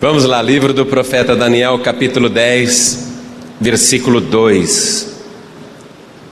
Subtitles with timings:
[0.00, 3.12] Vamos lá, livro do profeta Daniel, capítulo 10,
[3.60, 5.20] versículo 2.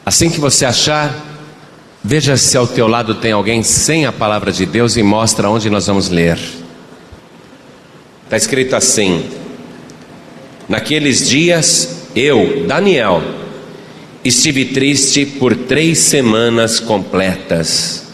[0.06, 1.14] Assim que você achar,
[2.02, 5.68] veja se ao teu lado tem alguém sem a palavra de Deus e mostra onde
[5.68, 6.38] nós vamos ler.
[8.24, 9.26] Está escrito assim:
[10.66, 13.22] Naqueles dias, eu, Daniel,
[14.24, 18.04] estive triste por três semanas completas.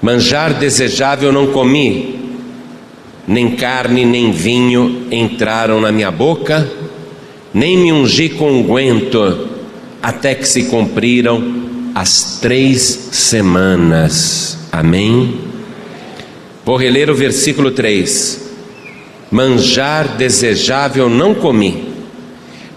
[0.00, 2.25] Manjar desejável não comi
[3.26, 6.70] nem carne nem vinho entraram na minha boca,
[7.52, 9.48] nem me ungi com unguento,
[10.02, 14.58] até que se cumpriram as três semanas.
[14.70, 15.40] Amém?
[16.64, 18.50] Vou reler o versículo 3:
[19.30, 21.88] Manjar desejável não comi,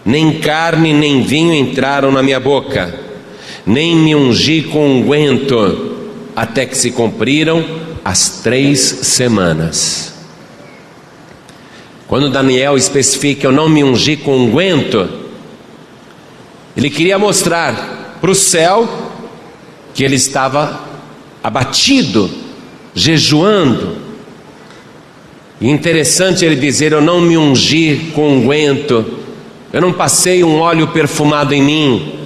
[0.06, 2.94] nem carne nem vinho entraram na minha boca,
[3.66, 5.98] nem me ungi com unguento,
[6.36, 7.64] até que se cumpriram
[8.04, 10.19] as três semanas.
[12.10, 15.08] Quando Daniel especifica eu não me ungi com unguento,
[16.76, 18.90] ele queria mostrar para o céu
[19.94, 20.88] que ele estava
[21.44, 22.28] abatido,
[22.96, 23.98] jejuando.
[25.62, 29.06] E interessante ele dizer: Eu não me ungi com unguento,
[29.72, 32.20] eu não passei um óleo perfumado em mim.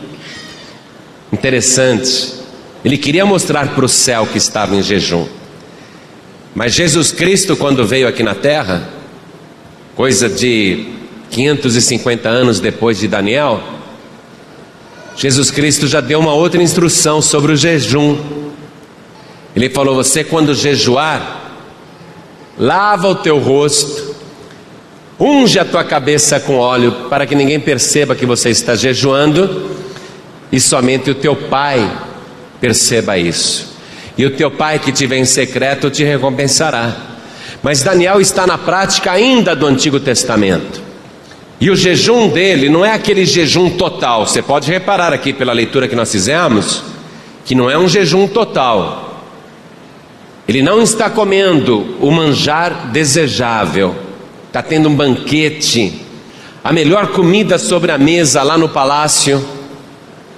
[1.29, 2.35] Interessante.
[2.85, 5.27] Ele queria mostrar para o céu que estava em jejum.
[6.55, 9.02] Mas Jesus Cristo, quando veio aqui na terra,
[9.95, 10.87] coisa de
[11.29, 13.61] 550 anos depois de Daniel,
[15.15, 18.17] Jesus Cristo já deu uma outra instrução sobre o jejum.
[19.55, 21.51] Ele falou: Você, quando jejuar,
[22.57, 24.15] lava o teu rosto,
[25.19, 29.71] unge a tua cabeça com óleo, para que ninguém perceba que você está jejuando,
[30.51, 31.89] e somente o teu pai
[32.59, 33.73] perceba isso.
[34.17, 37.12] E o teu pai que te vem em secreto te recompensará.
[37.63, 40.81] Mas Daniel está na prática ainda do Antigo Testamento.
[41.61, 44.27] E o jejum dele não é aquele jejum total.
[44.27, 46.83] Você pode reparar aqui pela leitura que nós fizemos,
[47.45, 49.23] que não é um jejum total.
[50.45, 53.95] Ele não está comendo o manjar desejável,
[54.47, 56.01] está tendo um banquete,
[56.61, 59.41] a melhor comida sobre a mesa lá no palácio.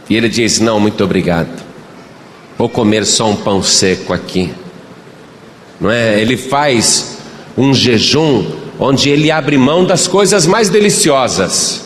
[0.08, 1.64] E ele diz: Não, muito obrigado,
[2.56, 4.54] vou comer só um pão seco aqui.
[5.82, 6.22] Não é?
[6.22, 7.15] Ele faz
[7.58, 8.46] um jejum
[8.80, 11.86] onde ele abre mão das coisas mais deliciosas,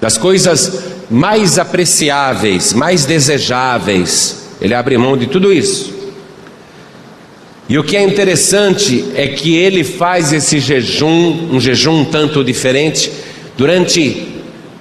[0.00, 4.48] das coisas mais apreciáveis, mais desejáveis.
[4.60, 5.92] Ele abre mão de tudo isso.
[7.68, 12.42] E o que é interessante é que ele faz esse jejum, um jejum um tanto
[12.42, 13.12] diferente,
[13.56, 14.26] durante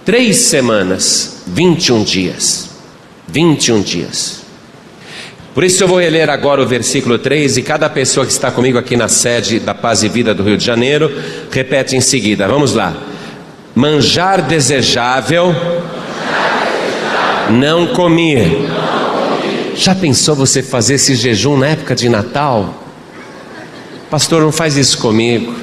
[0.03, 2.69] três semanas, 21 dias.
[3.27, 4.38] 21 dias.
[5.59, 8.77] Por isso eu vou reler agora o versículo 3 e cada pessoa que está comigo
[8.77, 11.13] aqui na sede da Paz e Vida do Rio de Janeiro
[11.51, 12.47] repete em seguida.
[12.47, 12.95] Vamos lá.
[13.75, 15.53] Manjar desejável,
[17.49, 18.69] não comi.
[19.75, 22.81] Já pensou você fazer esse jejum na época de Natal?
[24.09, 25.53] Pastor, não faz isso comigo.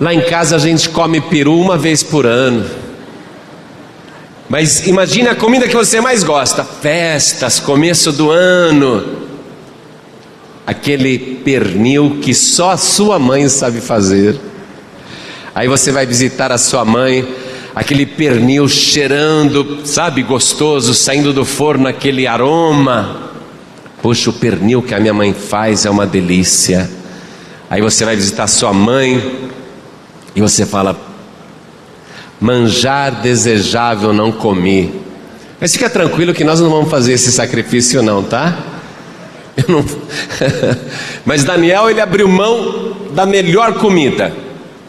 [0.00, 2.68] Lá em casa a gente come peru uma vez por ano.
[4.48, 9.26] Mas imagine a comida que você mais gosta: festas, começo do ano.
[10.66, 14.38] Aquele pernil que só a sua mãe sabe fazer.
[15.54, 17.26] Aí você vai visitar a sua mãe,
[17.74, 23.30] aquele pernil cheirando, sabe, gostoso, saindo do forno, aquele aroma.
[24.02, 26.90] Poxa, o pernil que a minha mãe faz é uma delícia.
[27.70, 29.48] Aí você vai visitar sua mãe
[30.34, 31.05] e você fala:
[32.46, 34.94] manjar desejável não comi.
[35.60, 38.56] Mas fica tranquilo que nós não vamos fazer esse sacrifício não, tá?
[39.66, 39.82] Não...
[41.24, 44.32] Mas Daniel ele abriu mão da melhor comida,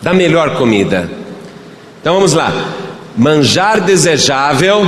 [0.01, 1.09] da melhor comida.
[2.01, 2.51] Então vamos lá.
[3.15, 4.81] Manjar desejável,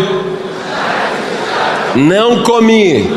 [1.95, 3.09] não comi.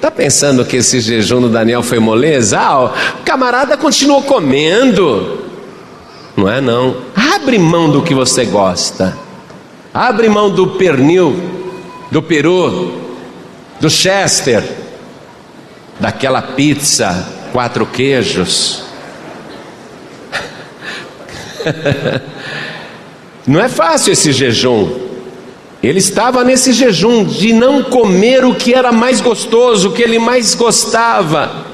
[0.00, 2.60] Tá pensando que esse jejum do Daniel foi moleza?
[2.60, 5.45] Ah, o camarada continuou comendo.
[6.36, 6.96] Não é não.
[7.34, 9.16] Abre mão do que você gosta.
[9.92, 11.34] Abre mão do pernil,
[12.10, 12.92] do peru,
[13.80, 14.62] do chester,
[15.98, 18.82] daquela pizza quatro queijos.
[23.46, 25.06] Não é fácil esse jejum.
[25.82, 30.18] Ele estava nesse jejum de não comer o que era mais gostoso, o que ele
[30.18, 31.64] mais gostava.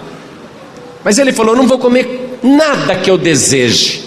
[1.02, 4.01] Mas ele falou: Não vou comer nada que eu deseje.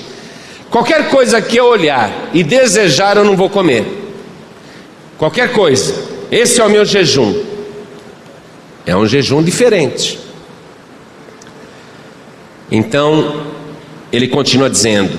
[0.75, 3.85] Qualquer coisa que eu olhar e desejar, eu não vou comer.
[5.17, 6.03] Qualquer coisa.
[6.29, 7.33] Esse é o meu jejum.
[8.85, 10.19] É um jejum diferente.
[12.69, 13.45] Então,
[14.11, 15.17] ele continua dizendo,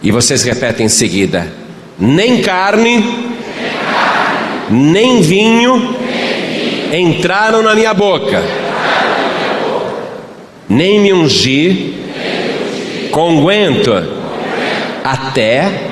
[0.00, 1.52] e vocês repetem em seguida:
[1.98, 3.04] nem carne,
[4.70, 5.96] nem vinho
[6.92, 8.44] entraram na minha boca,
[10.68, 12.00] nem me ungi
[13.10, 13.92] com unguento,
[15.04, 15.90] até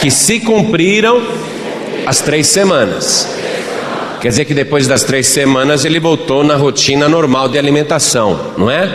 [0.00, 1.22] que se cumpriram
[2.06, 3.28] as três semanas.
[4.20, 8.70] Quer dizer que depois das três semanas ele voltou na rotina normal de alimentação, não
[8.70, 8.90] é?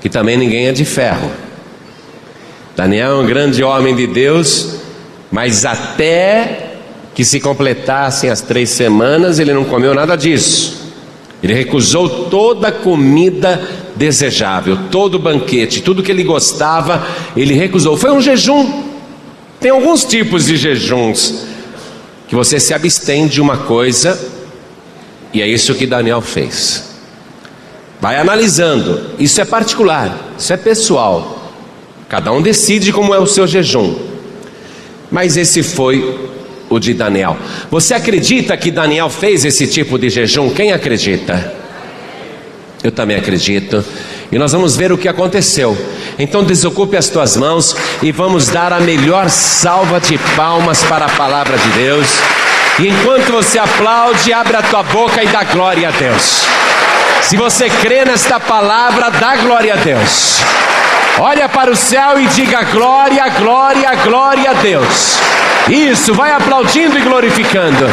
[0.00, 1.30] Que também ninguém é de ferro.
[2.76, 4.76] Daniel é um grande homem de Deus,
[5.30, 6.70] mas até
[7.14, 10.80] que se completassem as três semanas, ele não comeu nada disso.
[11.42, 13.60] Ele recusou toda a comida
[14.00, 17.06] desejável, todo banquete, tudo que ele gostava,
[17.36, 17.98] ele recusou.
[17.98, 18.82] Foi um jejum.
[19.60, 21.44] Tem alguns tipos de jejuns
[22.26, 24.18] que você se abstém de uma coisa,
[25.34, 26.94] e é isso que Daniel fez.
[28.00, 31.52] Vai analisando, isso é particular, isso é pessoal.
[32.08, 33.96] Cada um decide como é o seu jejum.
[35.10, 36.18] Mas esse foi
[36.70, 37.36] o de Daniel.
[37.70, 40.48] Você acredita que Daniel fez esse tipo de jejum?
[40.48, 41.59] Quem acredita?
[42.82, 43.84] Eu também acredito.
[44.32, 45.76] E nós vamos ver o que aconteceu.
[46.18, 51.10] Então desocupe as tuas mãos e vamos dar a melhor salva de palmas para a
[51.10, 52.06] palavra de Deus.
[52.78, 56.42] E enquanto você aplaude, abre a tua boca e dá glória a Deus.
[57.22, 60.40] Se você crê nesta palavra, dá glória a Deus.
[61.18, 65.29] Olha para o céu e diga glória, glória, glória a Deus.
[65.68, 67.86] Isso, vai aplaudindo e glorificando.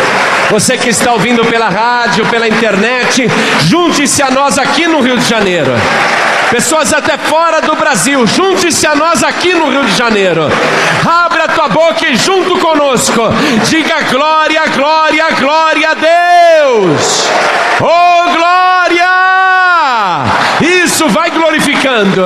[0.50, 3.30] Você que está ouvindo pela rádio, pela internet,
[3.66, 5.74] junte-se a nós aqui no Rio de Janeiro.
[6.50, 10.50] Pessoas até fora do Brasil, junte-se a nós aqui no Rio de Janeiro.
[11.06, 13.22] Abra a tua boca e junto conosco,
[13.66, 17.28] diga glória, glória, glória a Deus.
[17.82, 18.78] Oh glória!
[20.62, 22.24] Isso vai glorificando.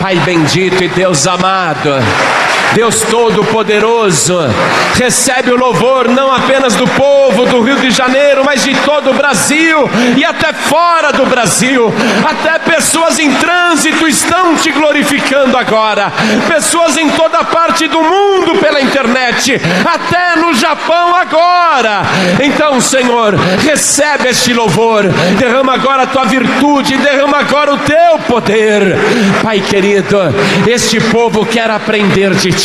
[0.00, 1.90] Pai bendito e Deus amado.
[2.74, 4.38] Deus Todo-Poderoso,
[4.94, 9.14] recebe o louvor não apenas do povo do Rio de Janeiro, mas de todo o
[9.14, 11.92] Brasil e até fora do Brasil.
[12.24, 16.12] Até pessoas em trânsito estão te glorificando agora,
[16.46, 22.02] pessoas em toda parte do mundo pela internet, até no Japão agora.
[22.40, 23.34] Então, Senhor,
[23.64, 25.04] recebe este louvor,
[25.38, 28.96] derrama agora a tua virtude, derrama agora o teu poder,
[29.42, 30.18] Pai querido.
[30.66, 32.59] Este povo quer aprender de ti.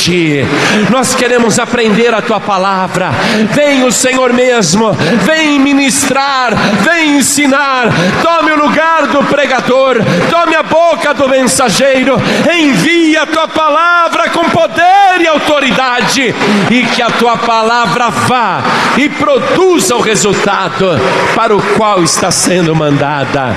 [0.89, 3.11] Nós queremos aprender a tua palavra.
[3.53, 4.91] Vem o Senhor mesmo,
[5.23, 6.53] vem ministrar,
[6.83, 7.89] vem ensinar.
[8.21, 9.97] Tome o lugar do pregador,
[10.29, 12.17] tome a boca do mensageiro.
[12.53, 16.35] Envia a tua palavra com poder e autoridade,
[16.69, 18.61] e que a tua palavra vá
[18.97, 20.99] e produza o resultado
[21.35, 23.55] para o qual está sendo mandada.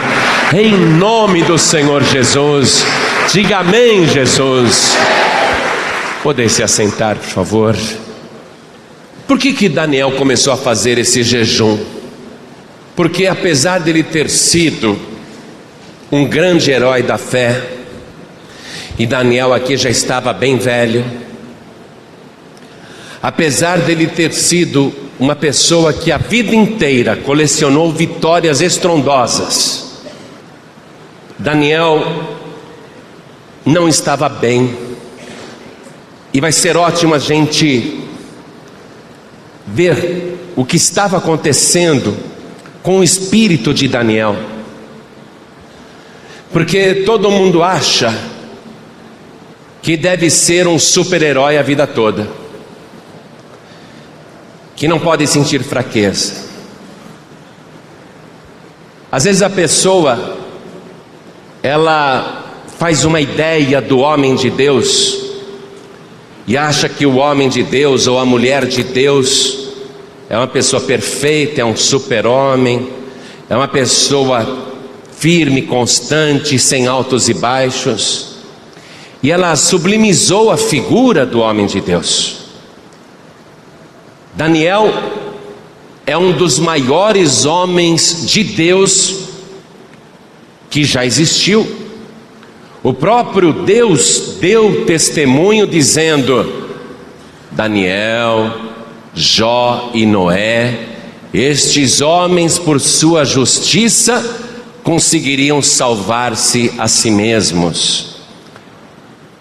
[0.55, 2.87] Em nome do Senhor Jesus.
[3.31, 4.97] Diga amém, Jesus.
[6.23, 7.77] Podem se assentar, por favor.
[9.27, 11.79] Por que que Daniel começou a fazer esse jejum?
[12.97, 14.99] Porque apesar dele ter sido
[16.11, 17.63] um grande herói da fé,
[18.99, 21.05] e Daniel aqui já estava bem velho,
[23.23, 30.03] apesar dele ter sido uma pessoa que a vida inteira colecionou vitórias estrondosas,
[31.39, 32.03] Daniel
[33.65, 34.88] não estava bem.
[36.39, 38.01] E vai ser ótimo a gente
[39.67, 42.17] ver o que estava acontecendo
[42.81, 44.37] com o espírito de Daniel.
[46.53, 48.17] Porque todo mundo acha
[49.83, 52.31] que deve ser um super-herói a vida toda,
[54.77, 56.35] que não pode sentir fraqueza.
[59.11, 60.39] Às vezes a pessoa
[61.65, 65.27] ela faz uma ideia do homem de Deus
[66.49, 69.69] e acha que o homem de Deus ou a mulher de Deus
[70.31, 72.89] é uma pessoa perfeita, é um super-homem,
[73.51, 74.67] é uma pessoa
[75.15, 78.39] firme, constante, sem altos e baixos.
[79.23, 82.39] E ela sublimizou a figura do homem de Deus.
[84.35, 84.91] Daniel
[86.07, 89.17] é um dos maiores homens de Deus
[90.71, 91.88] que já existiu.
[92.83, 96.69] O próprio Deus deu testemunho dizendo:
[97.51, 98.53] Daniel,
[99.15, 100.87] Jó e Noé,
[101.35, 104.25] estes homens, por sua justiça,
[104.85, 108.17] conseguiriam salvar-se a si mesmos.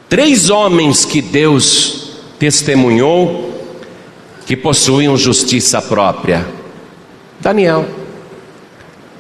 [0.10, 3.53] Três homens que Deus testemunhou
[4.46, 6.48] que possuíam justiça própria.
[7.39, 7.86] Daniel.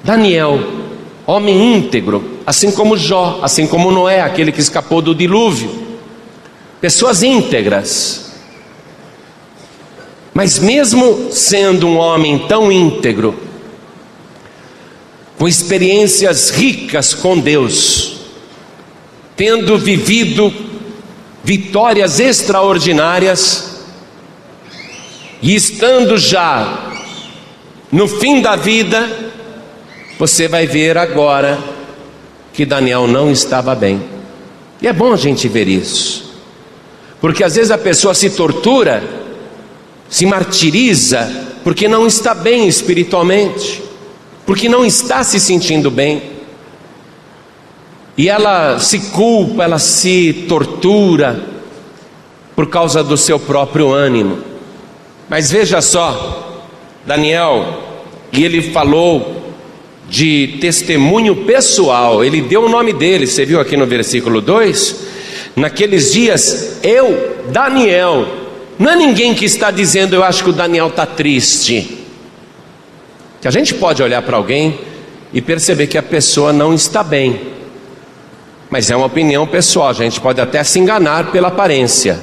[0.03, 0.76] Daniel
[1.27, 5.85] homem íntegro, assim como Jó, assim como Noé, aquele que escapou do dilúvio.
[6.79, 8.31] Pessoas íntegras.
[10.33, 13.37] Mas mesmo sendo um homem tão íntegro,
[15.37, 18.21] com experiências ricas com Deus,
[19.35, 20.51] tendo vivido
[21.43, 23.81] vitórias extraordinárias,
[25.41, 26.93] e estando já
[27.91, 29.27] no fim da vida,
[30.17, 31.59] você vai ver agora
[32.53, 34.01] que Daniel não estava bem.
[34.81, 36.33] E é bom a gente ver isso,
[37.19, 39.03] porque às vezes a pessoa se tortura,
[40.09, 43.83] se martiriza, porque não está bem espiritualmente,
[44.45, 46.37] porque não está se sentindo bem.
[48.15, 51.43] E ela se culpa, ela se tortura
[52.55, 54.39] por causa do seu próprio ânimo.
[55.29, 56.63] Mas veja só,
[57.05, 57.83] Daniel,
[58.31, 59.46] e ele falou
[60.09, 65.07] de testemunho pessoal, ele deu o nome dele, você viu aqui no versículo 2?
[65.55, 68.25] Naqueles dias, eu, Daniel,
[68.79, 72.05] não é ninguém que está dizendo, eu acho que o Daniel está triste.
[73.41, 74.79] Que a gente pode olhar para alguém
[75.33, 77.41] e perceber que a pessoa não está bem,
[78.69, 82.19] mas é uma opinião pessoal, a gente pode até se enganar pela aparência.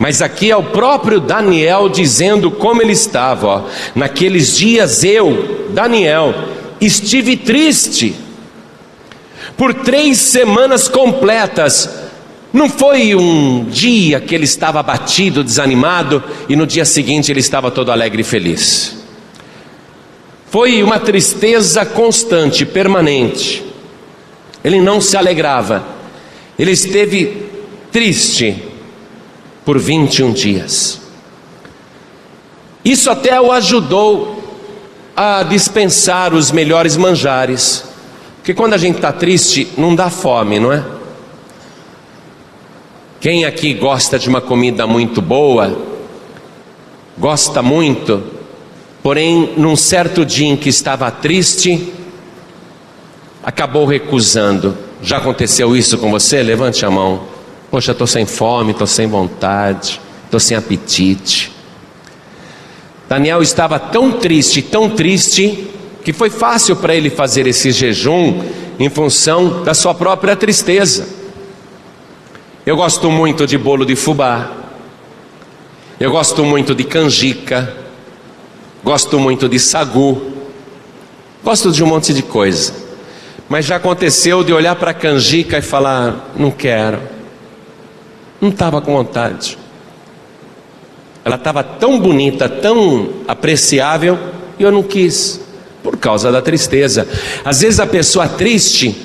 [0.00, 3.46] Mas aqui é o próprio Daniel dizendo como ele estava.
[3.46, 3.62] Ó.
[3.94, 6.34] Naqueles dias eu, Daniel,
[6.80, 8.14] estive triste.
[9.58, 11.90] Por três semanas completas.
[12.50, 17.70] Não foi um dia que ele estava abatido, desanimado, e no dia seguinte ele estava
[17.70, 19.04] todo alegre e feliz.
[20.48, 23.62] Foi uma tristeza constante, permanente.
[24.64, 25.84] Ele não se alegrava,
[26.58, 27.50] ele esteve
[27.92, 28.69] triste
[29.70, 31.00] por 21 dias.
[32.84, 34.42] Isso até o ajudou
[35.14, 37.84] a dispensar os melhores manjares,
[38.38, 40.84] porque quando a gente está triste, não dá fome, não é?
[43.20, 45.80] Quem aqui gosta de uma comida muito boa,
[47.16, 48.24] gosta muito,
[49.04, 51.92] porém, num certo dia em que estava triste,
[53.40, 54.76] acabou recusando.
[55.00, 56.42] Já aconteceu isso com você?
[56.42, 57.38] Levante a mão.
[57.70, 61.52] Poxa, estou sem fome, estou sem vontade, estou sem apetite.
[63.08, 65.68] Daniel estava tão triste, tão triste,
[66.04, 68.42] que foi fácil para ele fazer esse jejum
[68.78, 71.08] em função da sua própria tristeza.
[72.66, 74.50] Eu gosto muito de bolo de fubá,
[76.00, 77.72] eu gosto muito de canjica,
[78.82, 80.32] gosto muito de sagu,
[81.44, 82.74] gosto de um monte de coisa.
[83.48, 87.19] Mas já aconteceu de olhar para a canjica e falar: não quero
[88.40, 89.58] não estava com vontade.
[91.24, 94.18] Ela estava tão bonita, tão apreciável,
[94.58, 95.40] e eu não quis,
[95.82, 97.06] por causa da tristeza.
[97.44, 98.96] Às vezes a pessoa triste,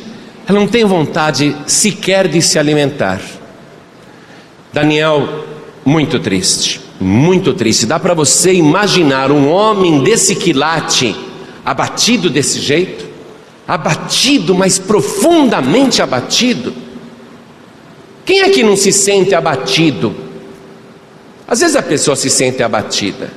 [0.48, 3.22] ela não tem vontade sequer de se alimentar.
[4.72, 5.46] Daniel,
[5.84, 7.86] muito triste, muito triste.
[7.86, 11.16] Dá para você imaginar um homem desse quilate,
[11.66, 13.06] abatido desse jeito?
[13.68, 16.85] Abatido, mas profundamente abatido
[18.26, 20.16] quem é que não se sente abatido?
[21.48, 23.30] Às vezes a pessoa se sente abatida.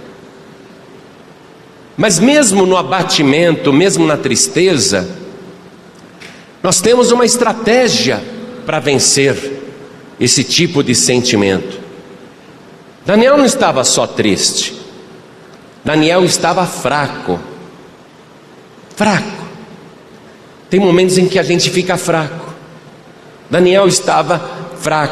[1.97, 5.09] Mas mesmo no abatimento, mesmo na tristeza,
[6.63, 8.23] nós temos uma estratégia
[8.65, 9.61] para vencer
[10.19, 11.79] esse tipo de sentimento.
[13.05, 14.75] Daniel não estava só triste,
[15.85, 17.39] Daniel estava fraco.
[18.95, 19.47] Fraco.
[20.69, 22.53] Tem momentos em que a gente fica fraco.
[23.51, 24.58] Daniel estava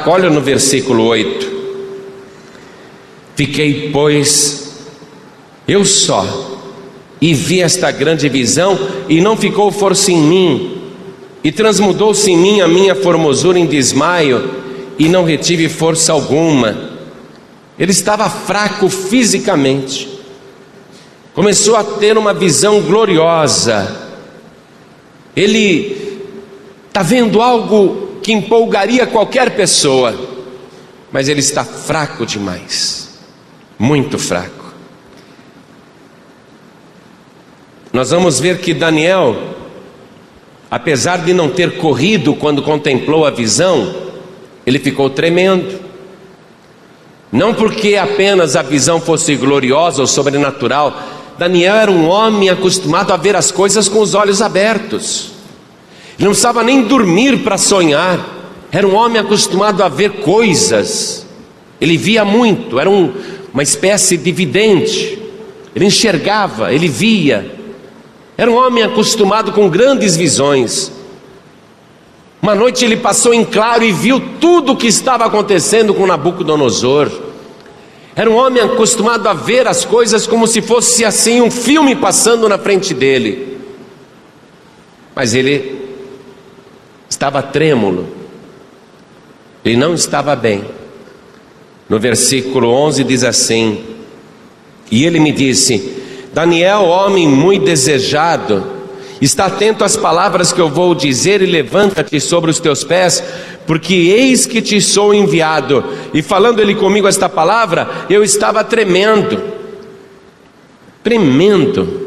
[0.07, 1.57] Olha no versículo 8.
[3.35, 4.87] Fiquei, pois,
[5.69, 6.59] eu só,
[7.21, 10.83] e vi esta grande visão, e não ficou força em mim,
[11.45, 14.51] e transmudou-se em mim a minha formosura em desmaio,
[14.99, 16.97] e não retive força alguma.
[17.79, 20.09] Ele estava fraco fisicamente,
[21.35, 24.05] começou a ter uma visão gloriosa.
[25.37, 26.19] Ele
[26.89, 30.13] está vendo algo que empolgaria qualquer pessoa,
[31.13, 33.07] mas ele está fraco demais
[33.79, 34.75] muito fraco.
[37.93, 39.37] Nós vamos ver que Daniel,
[40.69, 43.95] apesar de não ter corrido quando contemplou a visão,
[44.67, 45.79] ele ficou tremendo.
[47.31, 51.01] Não porque apenas a visão fosse gloriosa ou sobrenatural,
[51.39, 55.36] Daniel era um homem acostumado a ver as coisas com os olhos abertos.
[56.19, 58.19] Ele não precisava nem dormir para sonhar.
[58.73, 61.27] Era um homem acostumado a ver coisas.
[61.81, 63.13] Ele via muito, era um,
[63.53, 65.19] uma espécie de vidente.
[65.75, 67.55] Ele enxergava, ele via.
[68.37, 70.91] Era um homem acostumado com grandes visões.
[72.41, 77.11] Uma noite ele passou em claro e viu tudo o que estava acontecendo com Nabucodonosor.
[78.15, 82.49] Era um homem acostumado a ver as coisas como se fosse assim um filme passando
[82.49, 83.59] na frente dele.
[85.15, 85.86] Mas ele
[87.17, 88.07] estava trêmulo,
[89.65, 90.63] ele não estava bem.
[91.89, 93.83] No versículo 11 diz assim:
[94.91, 95.97] E ele me disse:
[96.35, 98.67] Daniel, homem muito desejado,
[99.19, 103.25] está atento às palavras que eu vou dizer e levanta-te sobre os teus pés,
[103.67, 105.83] porque eis que te sou enviado.
[106.13, 109.43] E falando ele comigo esta palavra, eu estava tremendo,
[111.03, 112.06] tremendo.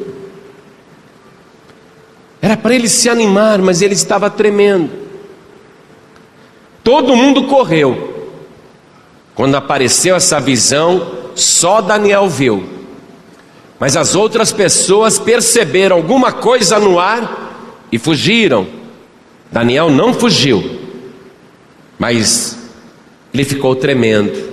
[2.41, 4.89] Era para ele se animar, mas ele estava tremendo.
[6.83, 8.33] Todo mundo correu.
[9.35, 12.67] Quando apareceu essa visão, só Daniel viu.
[13.79, 18.67] Mas as outras pessoas perceberam alguma coisa no ar e fugiram.
[19.51, 20.79] Daniel não fugiu,
[21.97, 22.57] mas
[23.33, 24.49] ele ficou tremendo.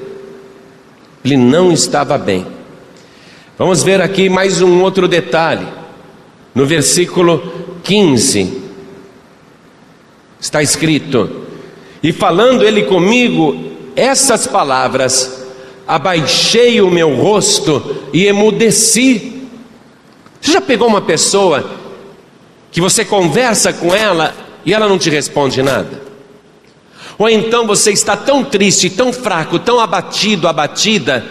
[1.24, 2.46] Ele não estava bem.
[3.58, 5.66] Vamos ver aqui mais um outro detalhe.
[6.54, 8.62] No versículo 15,
[10.40, 11.46] está escrito:
[12.02, 13.56] E falando ele comigo
[13.94, 15.46] essas palavras,
[15.86, 19.48] abaixei o meu rosto e emudeci.
[20.40, 21.70] Você já pegou uma pessoa
[22.72, 26.02] que você conversa com ela e ela não te responde nada?
[27.16, 31.24] Ou então você está tão triste, tão fraco, tão abatido, abatida,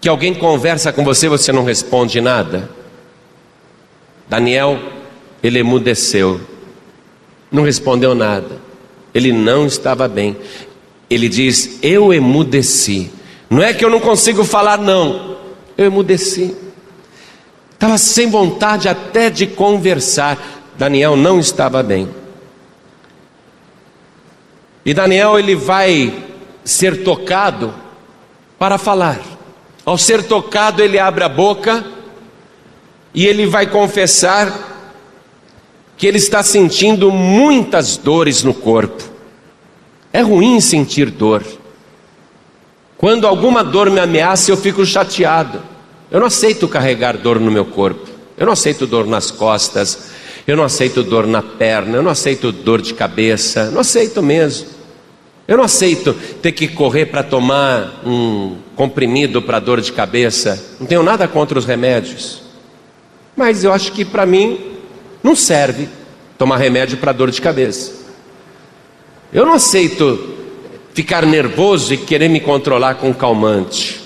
[0.00, 2.70] que alguém conversa com você e você não responde nada?
[4.28, 4.78] Daniel,
[5.42, 6.40] ele emudeceu,
[7.50, 8.60] não respondeu nada,
[9.12, 10.36] ele não estava bem.
[11.10, 13.10] Ele diz: Eu emudeci.
[13.50, 15.36] Não é que eu não consigo falar, não,
[15.76, 16.56] eu emudeci.
[17.72, 20.38] Estava sem vontade até de conversar.
[20.78, 22.08] Daniel não estava bem.
[24.84, 26.24] E Daniel ele vai
[26.64, 27.74] ser tocado
[28.58, 29.20] para falar.
[29.84, 31.84] Ao ser tocado, ele abre a boca
[33.12, 34.71] e ele vai confessar
[36.02, 39.04] que ele está sentindo muitas dores no corpo.
[40.12, 41.44] É ruim sentir dor.
[42.98, 45.62] Quando alguma dor me ameaça, eu fico chateado.
[46.10, 48.10] Eu não aceito carregar dor no meu corpo.
[48.36, 50.10] Eu não aceito dor nas costas.
[50.44, 51.98] Eu não aceito dor na perna.
[51.98, 53.70] Eu não aceito dor de cabeça.
[53.70, 54.66] Não aceito mesmo.
[55.46, 60.60] Eu não aceito ter que correr para tomar um comprimido para dor de cabeça.
[60.80, 62.42] Não tenho nada contra os remédios.
[63.36, 64.71] Mas eu acho que para mim
[65.22, 65.88] não serve
[66.36, 67.92] tomar remédio para dor de cabeça.
[69.32, 70.30] Eu não aceito
[70.92, 74.00] ficar nervoso e querer me controlar com calmante.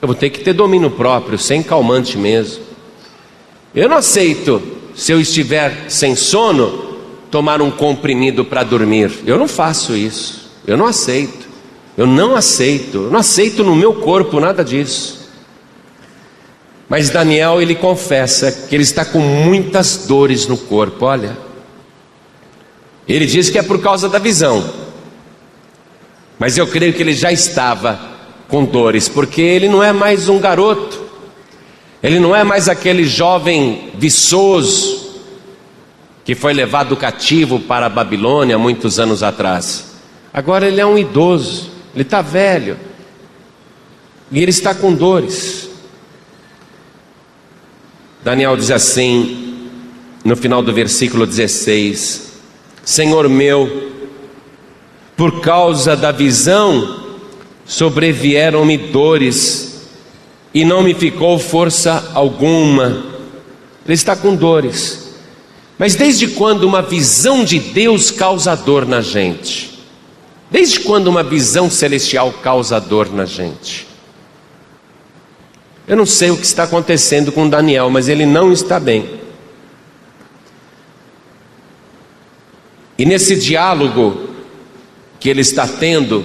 [0.00, 2.62] Eu vou ter que ter domínio próprio, sem calmante mesmo.
[3.74, 4.62] Eu não aceito,
[4.94, 6.96] se eu estiver sem sono,
[7.30, 9.10] tomar um comprimido para dormir.
[9.26, 10.50] Eu não faço isso.
[10.66, 11.46] Eu não aceito.
[11.96, 12.98] Eu não aceito.
[12.98, 15.25] Eu não aceito no meu corpo nada disso.
[16.88, 21.36] Mas Daniel ele confessa que ele está com muitas dores no corpo, olha.
[23.08, 24.72] Ele diz que é por causa da visão.
[26.38, 27.98] Mas eu creio que ele já estava
[28.48, 31.02] com dores, porque ele não é mais um garoto.
[32.02, 35.06] Ele não é mais aquele jovem viçoso
[36.24, 39.94] que foi levado cativo para a Babilônia muitos anos atrás.
[40.32, 42.76] Agora ele é um idoso, ele está velho.
[44.30, 45.70] E ele está com dores.
[48.26, 49.68] Daniel diz assim,
[50.24, 52.32] no final do versículo 16:
[52.84, 53.92] Senhor meu,
[55.16, 57.04] por causa da visão,
[57.64, 59.88] sobrevieram-me dores,
[60.52, 63.04] e não me ficou força alguma.
[63.84, 65.14] Ele está com dores.
[65.78, 69.78] Mas desde quando uma visão de Deus causa dor na gente?
[70.50, 73.85] Desde quando uma visão celestial causa dor na gente?
[75.86, 79.20] Eu não sei o que está acontecendo com Daniel, mas ele não está bem.
[82.98, 84.30] E nesse diálogo
[85.20, 86.24] que ele está tendo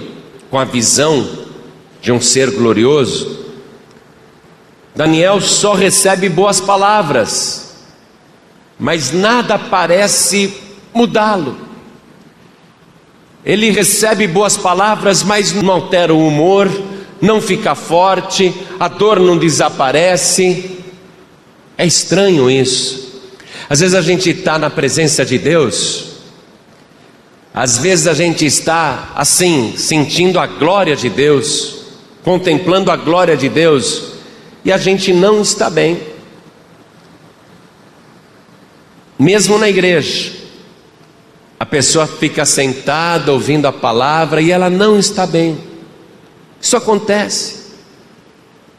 [0.50, 1.46] com a visão
[2.00, 3.44] de um ser glorioso,
[4.96, 7.74] Daniel só recebe boas palavras,
[8.78, 10.54] mas nada parece
[10.92, 11.56] mudá-lo.
[13.44, 16.68] Ele recebe boas palavras, mas não altera o humor,
[17.22, 20.78] não fica forte, a dor não desaparece.
[21.78, 23.22] É estranho isso.
[23.70, 26.08] Às vezes a gente está na presença de Deus,
[27.54, 31.76] às vezes a gente está assim, sentindo a glória de Deus,
[32.22, 34.12] contemplando a glória de Deus,
[34.64, 36.12] e a gente não está bem.
[39.22, 40.32] mesmo na igreja,
[41.58, 45.56] a pessoa fica sentada ouvindo a palavra e ela não está bem.
[46.62, 47.62] Isso acontece.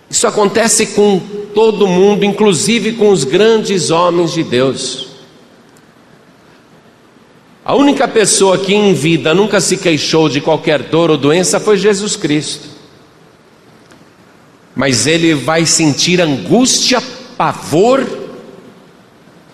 [0.10, 1.20] Isso acontece com
[1.54, 5.10] todo mundo, inclusive com os grandes homens de Deus.
[7.66, 11.78] A única pessoa que em vida nunca se queixou de qualquer dor ou doença foi
[11.78, 12.70] Jesus Cristo.
[14.76, 17.02] Mas ele vai sentir angústia,
[17.38, 18.06] pavor,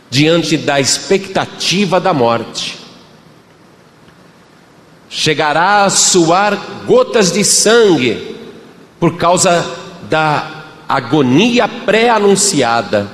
[0.10, 2.79] diante da expectativa da morte.
[5.10, 8.38] Chegará a suar gotas de sangue
[9.00, 9.66] por causa
[10.10, 13.10] da agonia pré-anunciada.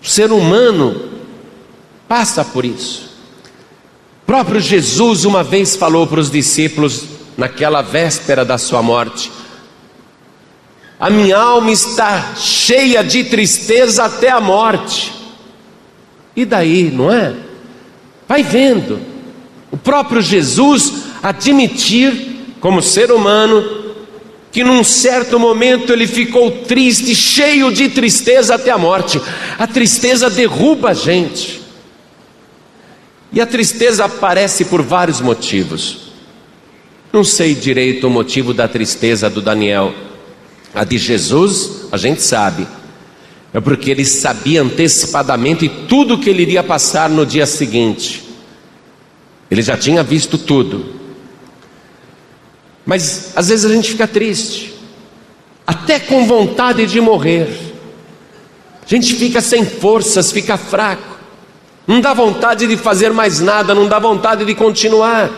[0.00, 1.10] O ser humano
[2.06, 3.08] passa por isso.
[4.22, 7.04] O próprio Jesus uma vez falou para os discípulos,
[7.36, 9.32] naquela véspera da sua morte:
[11.00, 15.12] A minha alma está cheia de tristeza até a morte.
[16.36, 17.34] E daí, não é?
[18.28, 19.17] Vai vendo.
[19.70, 23.78] O próprio Jesus admitir, como ser humano,
[24.50, 29.20] que num certo momento ele ficou triste, cheio de tristeza até a morte.
[29.58, 31.60] A tristeza derruba a gente.
[33.32, 36.08] E a tristeza aparece por vários motivos.
[37.12, 39.94] Não sei direito o motivo da tristeza do Daniel.
[40.74, 42.66] A de Jesus, a gente sabe.
[43.52, 48.27] É porque ele sabia antecipadamente tudo o que ele iria passar no dia seguinte.
[49.50, 50.94] Ele já tinha visto tudo.
[52.84, 54.74] Mas às vezes a gente fica triste,
[55.66, 57.48] até com vontade de morrer.
[58.84, 61.18] A gente fica sem forças, fica fraco
[61.88, 65.30] não dá vontade de fazer mais nada, não dá vontade de continuar.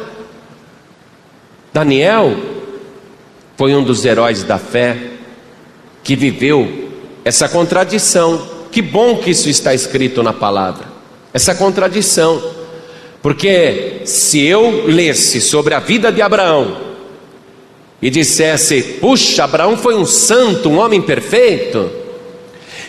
[1.73, 2.37] Daniel
[3.57, 5.13] foi um dos heróis da fé
[6.03, 6.91] que viveu
[7.25, 8.49] essa contradição.
[8.73, 10.89] Que bom que isso está escrito na palavra,
[11.33, 12.43] essa contradição,
[13.23, 16.91] porque se eu lesse sobre a vida de Abraão
[18.01, 21.91] e dissesse, puxa, Abraão foi um santo, um homem perfeito,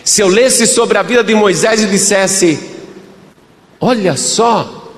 [0.02, 2.72] se eu lesse sobre a vida de Moisés e dissesse,
[3.84, 4.94] Olha só,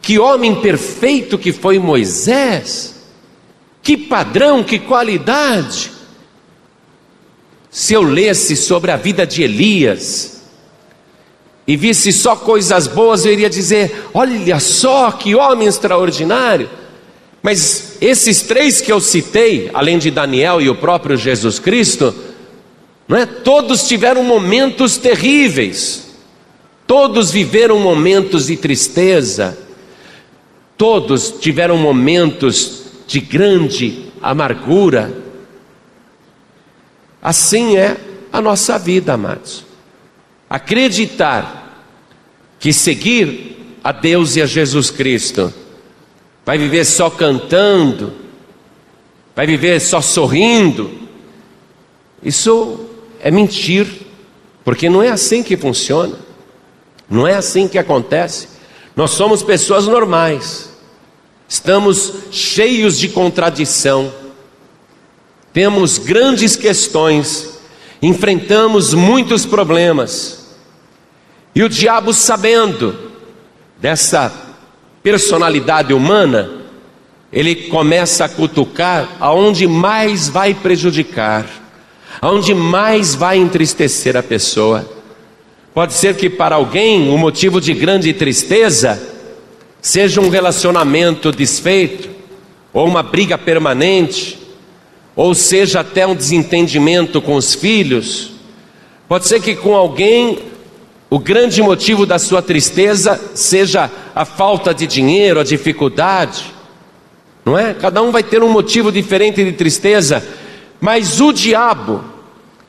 [0.00, 2.94] que homem perfeito que foi Moisés,
[3.82, 5.92] que padrão, que qualidade.
[7.70, 10.41] Se eu lesse sobre a vida de Elias
[11.66, 16.68] e visse só coisas boas, eu iria dizer: olha só que homem extraordinário.
[17.42, 22.14] Mas esses três que eu citei, além de Daniel e o próprio Jesus Cristo,
[23.08, 23.26] não é?
[23.26, 26.12] Todos tiveram momentos terríveis.
[26.86, 29.56] Todos viveram momentos de tristeza,
[30.76, 35.10] todos tiveram momentos de grande amargura.
[37.22, 37.96] Assim é
[38.32, 39.64] a nossa vida, amados.
[40.52, 41.88] Acreditar
[42.60, 45.50] que seguir a Deus e a Jesus Cristo
[46.44, 48.12] vai viver só cantando,
[49.34, 50.90] vai viver só sorrindo,
[52.22, 52.84] isso
[53.22, 53.86] é mentir,
[54.62, 56.18] porque não é assim que funciona.
[57.08, 58.46] Não é assim que acontece.
[58.94, 60.68] Nós somos pessoas normais,
[61.48, 64.12] estamos cheios de contradição,
[65.50, 67.58] temos grandes questões,
[68.02, 70.41] enfrentamos muitos problemas,
[71.54, 72.96] e o diabo, sabendo
[73.78, 74.32] dessa
[75.02, 76.50] personalidade humana,
[77.32, 81.46] ele começa a cutucar aonde mais vai prejudicar,
[82.20, 84.88] aonde mais vai entristecer a pessoa.
[85.74, 89.00] Pode ser que para alguém o motivo de grande tristeza
[89.80, 92.08] seja um relacionamento desfeito,
[92.72, 94.38] ou uma briga permanente,
[95.14, 98.30] ou seja até um desentendimento com os filhos.
[99.08, 100.38] Pode ser que com alguém
[101.12, 106.46] o grande motivo da sua tristeza seja a falta de dinheiro, a dificuldade,
[107.44, 107.74] não é?
[107.74, 110.26] Cada um vai ter um motivo diferente de tristeza,
[110.80, 112.02] mas o diabo,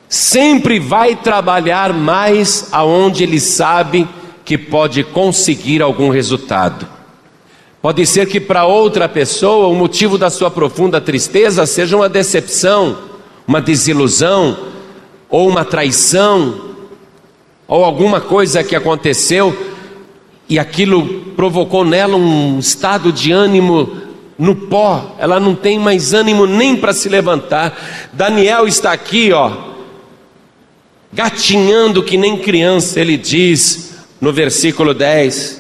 [0.10, 4.06] sempre vai trabalhar mais aonde ele sabe
[4.43, 6.86] que pode conseguir algum resultado.
[7.82, 12.97] Pode ser que para outra pessoa o motivo da sua profunda tristeza seja uma decepção,
[13.47, 14.58] uma desilusão,
[15.29, 16.72] ou uma traição,
[17.73, 19.51] ou alguma coisa que aconteceu
[20.47, 23.97] e aquilo provocou nela um estado de ânimo
[24.38, 27.75] no pó, ela não tem mais ânimo nem para se levantar.
[28.13, 29.51] Daniel está aqui, ó,
[31.12, 35.59] gatinhando que nem criança, ele diz no versículo 10: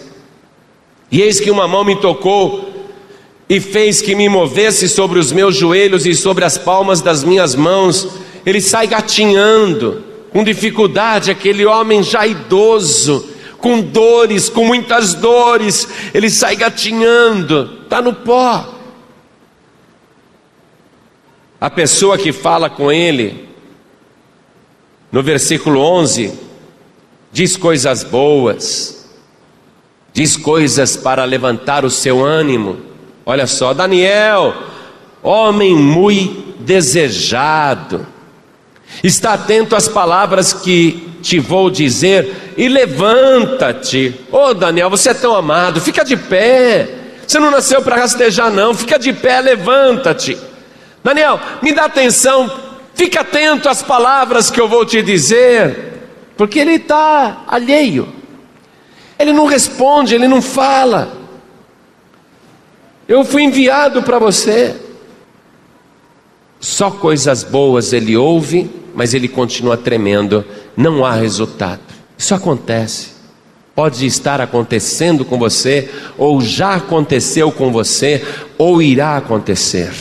[1.11, 2.69] E eis que uma mão me tocou
[3.49, 7.55] e fez que me movesse sobre os meus joelhos e sobre as palmas das minhas
[7.55, 8.07] mãos.
[8.45, 16.29] Ele sai gatinhando, com dificuldade, aquele homem já idoso, com dores, com muitas dores, ele
[16.29, 18.73] sai gatinhando, está no pó.
[21.61, 23.47] A pessoa que fala com ele,
[25.11, 26.33] no versículo 11,
[27.31, 29.07] diz coisas boas,
[30.11, 32.79] diz coisas para levantar o seu ânimo.
[33.23, 34.53] Olha só, Daniel,
[35.21, 38.05] homem muito desejado,
[39.03, 44.13] está atento às palavras que te vou dizer e levanta-te.
[44.31, 46.89] Ô oh, Daniel, você é tão amado, fica de pé.
[47.25, 50.37] Você não nasceu para rastejar, não, fica de pé, levanta-te.
[51.03, 52.51] Daniel, me dá atenção,
[52.93, 56.01] fica atento às palavras que eu vou te dizer,
[56.37, 58.07] porque ele está alheio,
[59.17, 61.23] ele não responde, ele não fala.
[63.07, 64.75] Eu fui enviado para você.
[66.59, 71.81] Só coisas boas ele ouve, mas ele continua tremendo, não há resultado.
[72.17, 73.13] Isso acontece.
[73.75, 78.23] Pode estar acontecendo com você, ou já aconteceu com você,
[78.57, 79.91] ou irá acontecer.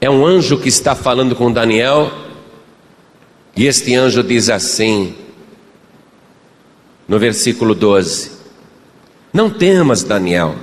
[0.00, 2.10] É um anjo que está falando com Daniel,
[3.54, 5.14] e este anjo diz assim,
[7.08, 8.32] no versículo 12:
[9.32, 10.54] Não temas, Daniel,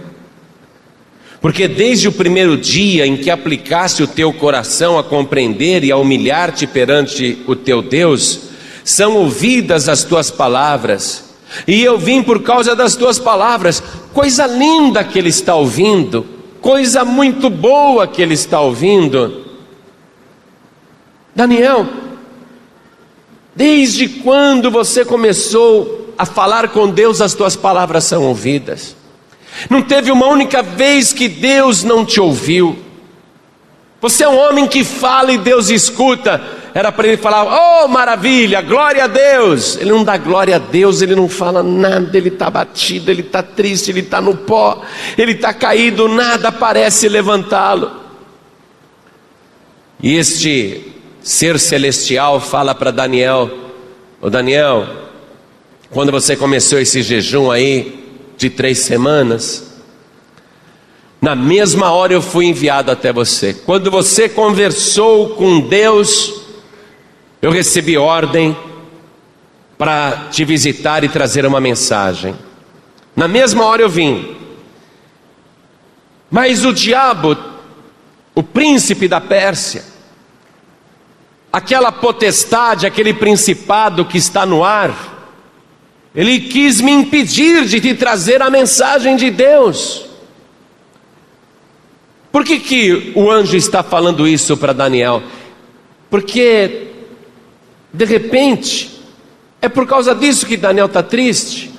[1.43, 5.97] porque desde o primeiro dia em que aplicaste o teu coração a compreender e a
[5.97, 8.49] humilhar-te perante o teu Deus,
[8.83, 11.35] são ouvidas as tuas palavras,
[11.67, 17.03] e eu vim por causa das tuas palavras, coisa linda que ele está ouvindo coisa
[17.03, 19.43] muito boa que ele está ouvindo.
[21.35, 21.85] Daniel,
[23.53, 28.95] desde quando você começou a falar com Deus, as tuas palavras são ouvidas.
[29.69, 32.77] Não teve uma única vez que Deus não te ouviu.
[34.01, 36.41] Você é um homem que fala e Deus escuta
[36.73, 39.77] era para ele falar: Oh, maravilha, glória a Deus.
[39.77, 43.43] Ele não dá glória a Deus, ele não fala nada, ele está batido, ele está
[43.43, 44.81] triste, ele está no pó,
[45.17, 47.91] ele está caído, nada parece levantá-lo.
[50.01, 53.51] E este ser celestial fala para Daniel:
[54.19, 54.87] Ô oh, Daniel,
[55.91, 58.02] quando você começou esse jejum aí
[58.37, 59.73] de três semanas,
[61.21, 63.53] na mesma hora eu fui enviado até você.
[63.53, 66.41] Quando você conversou com Deus,
[67.41, 68.57] eu recebi ordem
[69.77, 72.35] para te visitar e trazer uma mensagem.
[73.15, 74.35] Na mesma hora eu vim.
[76.29, 77.37] Mas o diabo,
[78.35, 79.85] o príncipe da Pérsia,
[81.51, 85.12] aquela potestade, aquele principado que está no ar,
[86.15, 90.05] ele quis me impedir de te trazer a mensagem de Deus.
[92.31, 95.21] Por que, que o anjo está falando isso para Daniel?
[96.09, 96.93] Porque
[97.93, 98.89] de repente,
[99.61, 101.71] é por causa disso que Daniel está triste.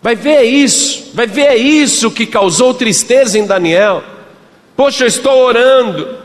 [0.00, 4.04] Vai ver isso, vai ver isso que causou tristeza em Daniel.
[4.76, 6.16] Poxa, eu estou orando,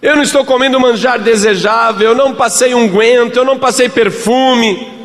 [0.00, 4.95] eu não estou comendo manjar desejável, eu não passei unguento, eu não passei perfume.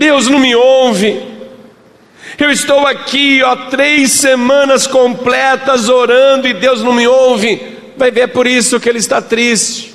[0.00, 1.22] Deus não me ouve.
[2.38, 7.76] Eu estou aqui, ó, três semanas completas orando e Deus não me ouve.
[7.98, 9.94] Vai ver por isso que ele está triste.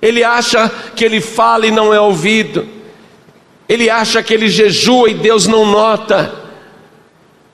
[0.00, 2.66] Ele acha que ele fala e não é ouvido.
[3.68, 6.32] Ele acha que ele jejua e Deus não nota.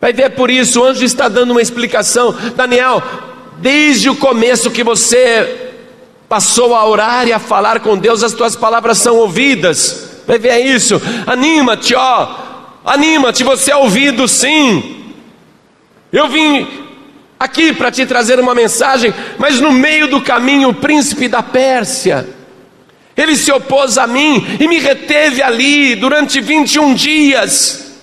[0.01, 2.33] Vai ver por isso, o anjo está dando uma explicação.
[2.55, 3.03] Daniel,
[3.59, 5.73] desde o começo que você
[6.29, 10.10] passou a orar e a falar com Deus, as tuas palavras são ouvidas.
[10.31, 11.03] Vai ver isso.
[11.27, 12.29] Anima-te, ó.
[12.85, 15.13] Anima-te, você é ouvido sim.
[16.13, 16.69] Eu vim
[17.37, 22.29] aqui para te trazer uma mensagem, mas no meio do caminho, o príncipe da Pérsia
[23.17, 27.99] ele se opôs a mim e me reteve ali durante 21 dias.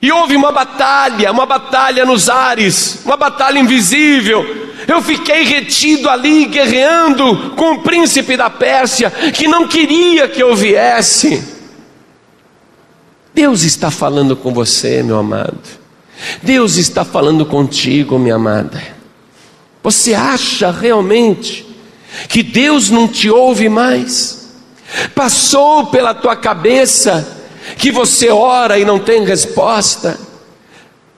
[0.00, 4.69] E houve uma batalha, uma batalha nos ares, uma batalha invisível.
[4.90, 10.56] Eu fiquei retido ali, guerreando com o príncipe da Pérsia, que não queria que eu
[10.56, 11.40] viesse.
[13.32, 15.60] Deus está falando com você, meu amado.
[16.42, 18.82] Deus está falando contigo, minha amada.
[19.80, 21.64] Você acha realmente
[22.28, 24.50] que Deus não te ouve mais.
[25.14, 27.44] Passou pela tua cabeça
[27.78, 30.18] que você ora e não tem resposta.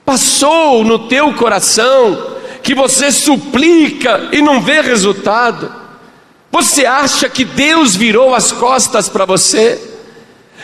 [0.05, 5.71] Passou no teu coração que você suplica e não vê resultado.
[6.49, 9.79] Você acha que Deus virou as costas para você?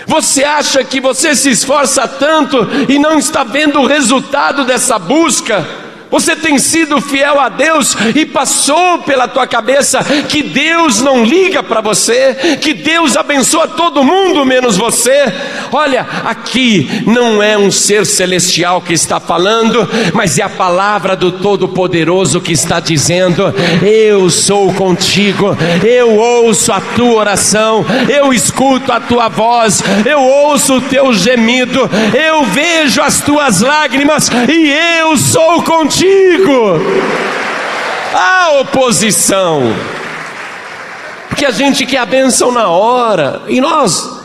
[0.08, 2.58] Você acha que você se esforça tanto
[2.88, 5.68] e não está vendo o resultado dessa busca?
[6.12, 11.62] Você tem sido fiel a Deus e passou pela tua cabeça que Deus não liga
[11.62, 15.26] para você, que Deus abençoa todo mundo menos você.
[15.72, 21.32] Olha, aqui não é um ser celestial que está falando, mas é a palavra do
[21.32, 23.54] Todo-Poderoso que está dizendo:
[23.86, 30.78] Eu sou contigo, eu ouço a tua oração, eu escuto a tua voz, eu ouço
[30.78, 36.80] o teu gemido, eu vejo as tuas lágrimas e eu sou contigo contigo.
[38.14, 39.62] A oposição.
[41.28, 43.42] Porque a gente quer a bênção na hora.
[43.48, 44.20] E nós,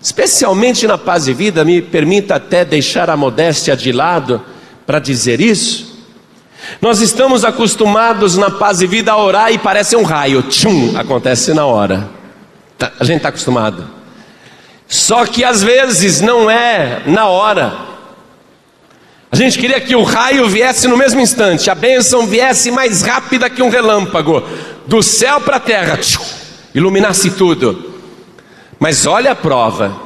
[0.00, 4.42] especialmente na paz e vida, me permita até deixar a modéstia de lado
[4.84, 5.92] para dizer isso.
[6.80, 11.52] Nós estamos acostumados na paz e vida a orar e parece um raio, tchum, acontece
[11.52, 12.08] na hora.
[12.78, 13.88] Tá, a gente está acostumado.
[14.86, 17.91] Só que às vezes não é na hora.
[19.32, 23.48] A gente queria que o raio viesse no mesmo instante, a bênção viesse mais rápida
[23.48, 24.42] que um relâmpago,
[24.86, 25.98] do céu para a terra,
[26.74, 27.94] iluminasse tudo.
[28.78, 29.96] Mas olha a prova,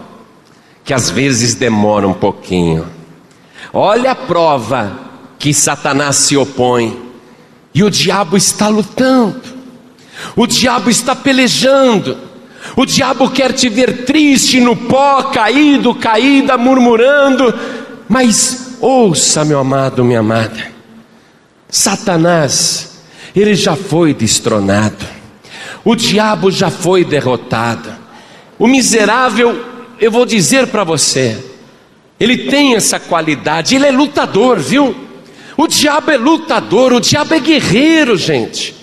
[0.85, 2.87] que às vezes demora um pouquinho.
[3.73, 4.97] Olha a prova
[5.41, 6.97] que Satanás se opõe,
[7.75, 9.43] e o diabo está lutando,
[10.37, 12.17] o diabo está pelejando.
[12.75, 17.55] O diabo quer te ver triste no pó, caído, caída, murmurando,
[18.09, 20.71] mas Ouça, meu amado, minha amada.
[21.69, 22.99] Satanás,
[23.35, 25.05] ele já foi destronado.
[25.85, 27.91] O diabo já foi derrotado.
[28.59, 29.65] O miserável,
[30.01, 31.43] eu vou dizer para você,
[32.21, 34.95] ele tem essa qualidade, ele é lutador, viu?
[35.57, 38.75] O diabo é lutador, o diabo é guerreiro, gente.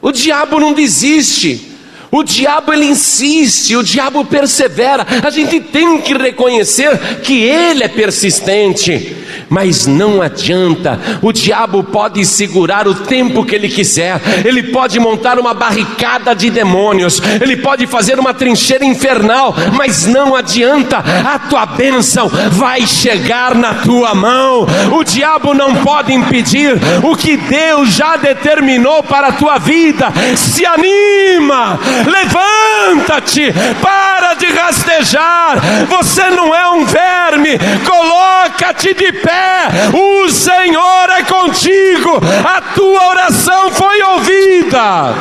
[0.00, 1.71] O diabo não desiste.
[2.14, 5.06] O diabo ele insiste, o diabo persevera.
[5.24, 9.16] A gente tem que reconhecer que ele é persistente.
[9.48, 15.38] Mas não adianta, o diabo pode segurar o tempo que ele quiser, ele pode montar
[15.38, 21.66] uma barricada de demônios, ele pode fazer uma trincheira infernal, mas não adianta, a tua
[21.66, 24.66] bênção vai chegar na tua mão.
[24.92, 30.12] O diabo não pode impedir o que Deus já determinou para a tua vida.
[30.34, 35.58] Se anima, levanta-te, para de rastejar.
[35.88, 39.68] Você não é um verme, coloca-te de pé.
[39.92, 45.14] O Senhor é contigo, a tua oração foi ouvida.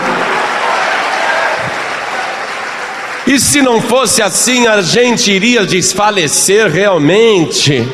[3.27, 7.87] E se não fosse assim, a gente iria desfalecer realmente.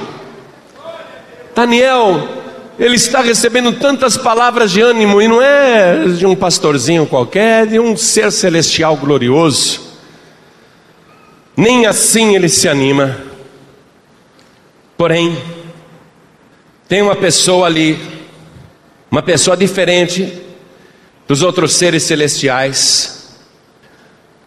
[1.53, 2.36] Daniel,
[2.79, 7.65] ele está recebendo tantas palavras de ânimo, e não é de um pastorzinho qualquer, é
[7.65, 9.81] de um ser celestial glorioso.
[11.55, 13.17] Nem assim ele se anima.
[14.95, 15.35] Porém,
[16.87, 17.99] tem uma pessoa ali,
[19.09, 20.31] uma pessoa diferente
[21.27, 23.35] dos outros seres celestiais,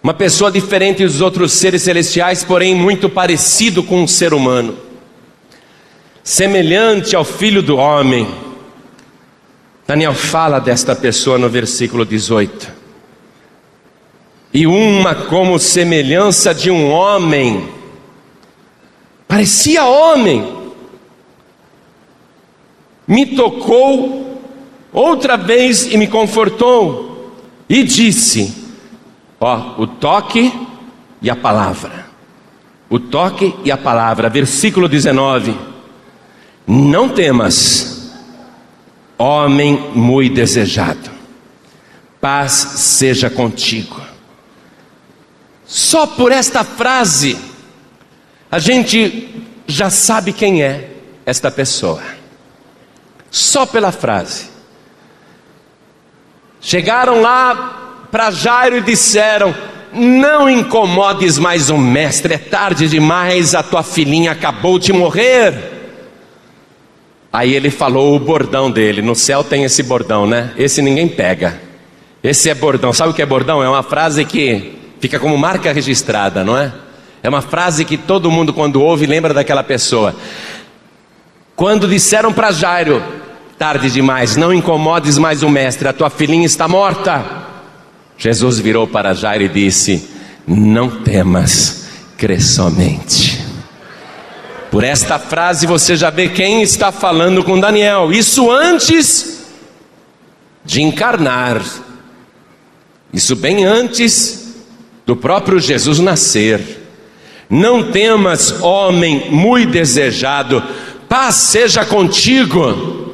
[0.02, 4.89] uma pessoa diferente dos outros seres celestiais, porém muito parecido com um ser humano
[6.22, 8.28] semelhante ao filho do homem.
[9.86, 12.80] Daniel fala desta pessoa no versículo 18.
[14.52, 17.68] E uma como semelhança de um homem,
[19.26, 20.60] parecia homem,
[23.06, 24.40] me tocou
[24.92, 27.36] outra vez e me confortou,
[27.68, 28.54] e disse:
[29.40, 30.52] Ó, o toque
[31.22, 32.06] e a palavra.
[32.88, 35.69] O toque e a palavra, versículo 19.
[36.72, 38.12] Não temas,
[39.18, 41.10] homem muito desejado,
[42.20, 44.00] paz seja contigo.
[45.66, 47.36] Só por esta frase,
[48.48, 50.90] a gente já sabe quem é
[51.26, 52.04] esta pessoa.
[53.32, 54.46] Só pela frase.
[56.60, 59.52] Chegaram lá para Jairo e disseram:
[59.92, 65.79] Não incomodes mais o mestre, é tarde demais, a tua filhinha acabou de morrer.
[67.32, 69.02] Aí ele falou o bordão dele.
[69.02, 70.52] No céu tem esse bordão, né?
[70.56, 71.60] Esse ninguém pega.
[72.22, 72.92] Esse é bordão.
[72.92, 73.62] Sabe o que é bordão?
[73.62, 76.72] É uma frase que fica como marca registrada, não é?
[77.22, 80.14] É uma frase que todo mundo, quando ouve, lembra daquela pessoa.
[81.54, 83.02] Quando disseram para Jairo,
[83.58, 87.24] tarde demais, não incomodes mais o mestre, a tua filhinha está morta.
[88.16, 90.08] Jesus virou para Jairo e disse:
[90.46, 93.39] Não temas, crê somente.
[94.70, 98.12] Por esta frase você já vê quem está falando com Daniel.
[98.12, 99.44] Isso antes
[100.64, 101.60] de encarnar.
[103.12, 104.54] Isso bem antes
[105.04, 106.78] do próprio Jesus nascer.
[107.48, 110.62] Não temas, homem muito desejado,
[111.08, 113.12] paz seja contigo.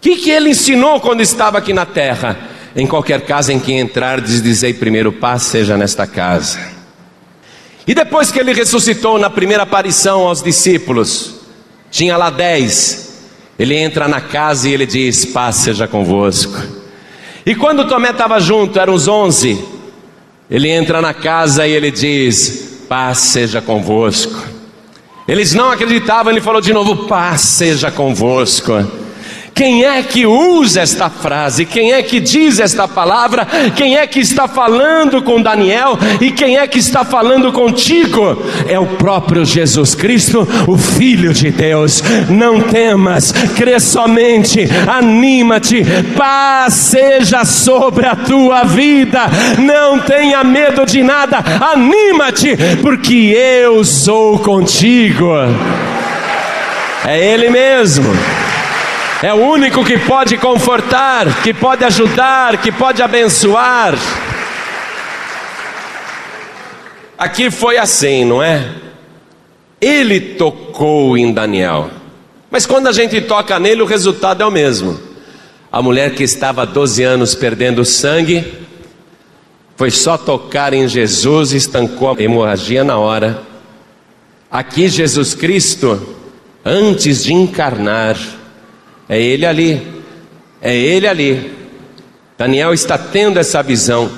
[0.00, 2.36] que, que ele ensinou quando estava aqui na terra?
[2.74, 6.77] Em qualquer casa em que entrar, dizei primeiro, paz seja nesta casa.
[7.88, 11.36] E depois que ele ressuscitou na primeira aparição aos discípulos,
[11.90, 16.52] tinha lá dez, ele entra na casa e ele diz: paz seja convosco.
[17.46, 19.64] E quando Tomé estava junto, eram os onze,
[20.50, 24.38] ele entra na casa e ele diz: paz seja convosco.
[25.26, 28.74] Eles não acreditavam, ele falou de novo: paz seja convosco.
[29.58, 31.66] Quem é que usa esta frase?
[31.66, 33.44] Quem é que diz esta palavra?
[33.74, 35.98] Quem é que está falando com Daniel?
[36.20, 38.40] E quem é que está falando contigo?
[38.68, 42.00] É o próprio Jesus Cristo, o Filho de Deus.
[42.30, 45.84] Não temas, crê somente, anima-te,
[46.16, 49.22] paz seja sobre a tua vida.
[49.58, 51.42] Não tenha medo de nada,
[51.72, 55.32] anima-te, porque eu sou contigo.
[57.04, 58.37] É Ele mesmo.
[59.20, 63.98] É o único que pode confortar, que pode ajudar, que pode abençoar.
[67.18, 68.72] Aqui foi assim, não é?
[69.80, 71.90] Ele tocou em Daniel.
[72.48, 75.00] Mas quando a gente toca nele, o resultado é o mesmo.
[75.70, 78.44] A mulher que estava há 12 anos perdendo sangue,
[79.76, 83.42] foi só tocar em Jesus e estancou a hemorragia na hora.
[84.48, 86.16] Aqui Jesus Cristo,
[86.64, 88.16] antes de encarnar,
[89.08, 90.02] é ele ali.
[90.60, 91.56] É ele ali.
[92.36, 94.10] Daniel está tendo essa visão.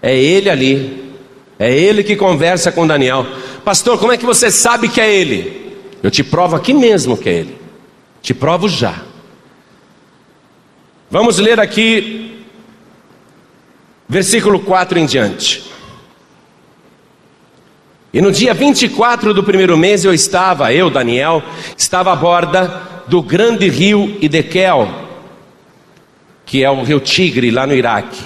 [0.00, 1.14] É ele ali.
[1.58, 3.26] É ele que conversa com Daniel.
[3.64, 5.76] Pastor, como é que você sabe que é ele?
[6.02, 7.58] Eu te provo aqui mesmo que é ele.
[8.22, 9.02] Te provo já.
[11.10, 12.44] Vamos ler aqui,
[14.08, 15.64] versículo 4 em diante.
[18.12, 21.42] E no dia 24 do primeiro mês eu estava, eu, Daniel,
[21.76, 24.88] estava à borda do grande rio Idekel,
[26.46, 28.22] que é o rio Tigre, lá no Iraque.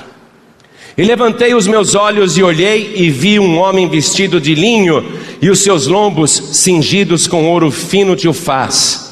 [0.96, 5.02] E levantei os meus olhos e olhei e vi um homem vestido de linho
[5.40, 9.03] e os seus lombos cingidos com ouro fino de ufaz.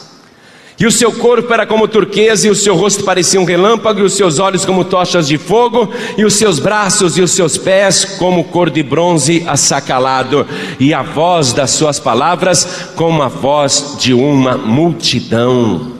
[0.82, 4.02] E o seu corpo era como turquesa, e o seu rosto parecia um relâmpago, e
[4.02, 8.04] os seus olhos como tochas de fogo, e os seus braços e os seus pés
[8.18, 10.44] como cor de bronze assacalado,
[10.80, 15.92] e a voz das suas palavras como a voz de uma multidão.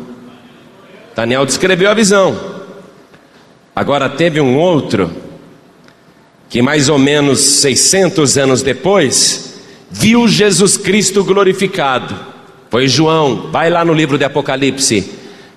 [1.14, 2.36] Daniel descreveu a visão.
[3.76, 5.12] Agora teve um outro,
[6.50, 9.60] que mais ou menos 600 anos depois,
[9.92, 12.31] viu Jesus Cristo glorificado
[12.72, 15.04] foi João, vai lá no livro de Apocalipse,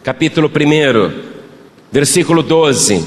[0.04, 1.14] capítulo 1,
[1.90, 3.06] versículo 12.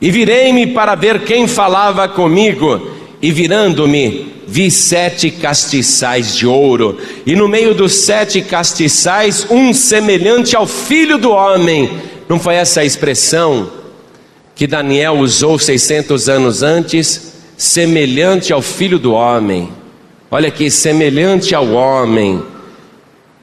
[0.00, 2.88] E virei-me para ver quem falava comigo,
[3.20, 10.54] e virando-me, vi sete castiçais de ouro, e no meio dos sete castiçais, um semelhante
[10.54, 11.90] ao filho do homem.
[12.28, 13.68] Não foi essa a expressão
[14.54, 17.32] que Daniel usou 600 anos antes?
[17.56, 19.79] Semelhante ao filho do homem.
[20.30, 22.40] Olha aqui, semelhante ao homem.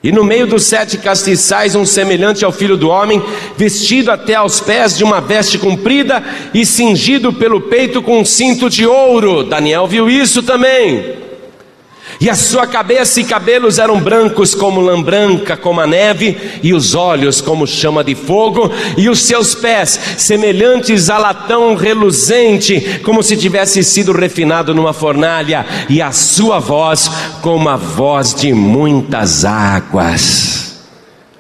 [0.02, 3.22] E no meio dos sete castiçais, um semelhante ao filho do homem,
[3.58, 6.24] vestido até aos pés de uma veste comprida
[6.54, 9.44] e cingido pelo peito com um cinto de ouro.
[9.44, 11.16] Daniel viu isso também.
[12.20, 16.74] E a sua cabeça e cabelos eram brancos como lã branca, como a neve, e
[16.74, 23.22] os olhos como chama de fogo, e os seus pés semelhantes a latão reluzente, como
[23.22, 27.10] se tivesse sido refinado numa fornalha, e a sua voz
[27.42, 30.78] como a voz de muitas águas.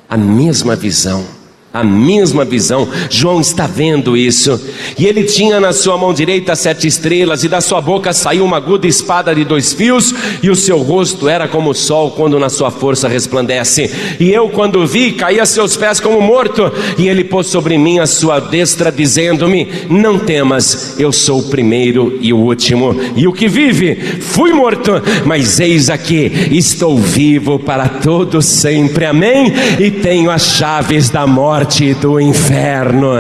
[0.10, 1.37] A mesma visão
[1.74, 2.88] a mesma visão.
[3.10, 4.60] João está vendo isso.
[4.98, 8.58] E ele tinha na sua mão direita sete estrelas, e da sua boca saiu uma
[8.58, 12.50] aguda espada de dois fios, e o seu rosto era como o sol quando na
[12.50, 13.92] sua força resplandece.
[14.20, 18.00] E eu, quando vi, caí a seus pés como morto, e ele pôs sobre mim
[18.00, 23.34] a sua destra, dizendo-me: Não temas, eu sou o primeiro e o último, e o
[23.34, 24.92] que vive, fui morto,
[25.26, 29.06] mas eis aqui, estou vivo para todo sempre.
[29.06, 29.54] Amém?
[29.80, 33.14] E tenho as chaves da morte morte do inferno.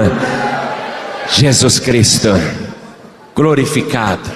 [1.27, 2.29] Jesus Cristo,
[3.35, 4.29] glorificado,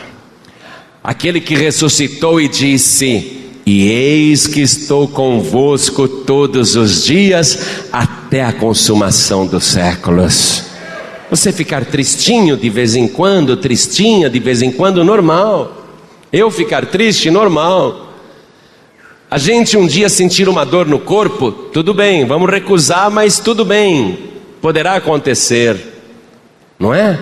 [1.03, 8.51] aquele que ressuscitou e disse: E eis que estou convosco todos os dias até a
[8.51, 10.63] consumação dos séculos.
[11.29, 15.77] Você ficar tristinho de vez em quando, tristinha de vez em quando, normal.
[16.33, 18.10] Eu ficar triste, normal.
[19.31, 23.63] A gente um dia sentir uma dor no corpo, tudo bem, vamos recusar, mas tudo
[23.63, 24.19] bem,
[24.61, 25.77] poderá acontecer,
[26.77, 27.17] não é?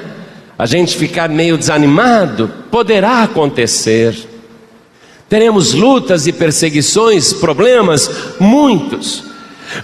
[0.58, 4.18] A gente ficar meio desanimado, poderá acontecer.
[5.30, 9.26] Teremos lutas e perseguições, problemas, muitos.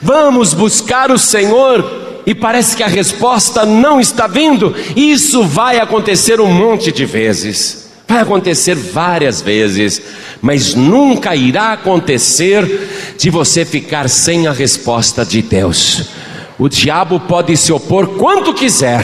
[0.01, 6.41] Vamos buscar o Senhor e parece que a resposta não está vindo, isso vai acontecer
[6.41, 7.84] um monte de vezes.
[8.07, 10.01] Vai acontecer várias vezes,
[10.41, 16.09] mas nunca irá acontecer de você ficar sem a resposta de Deus.
[16.57, 19.03] O diabo pode se opor quanto quiser,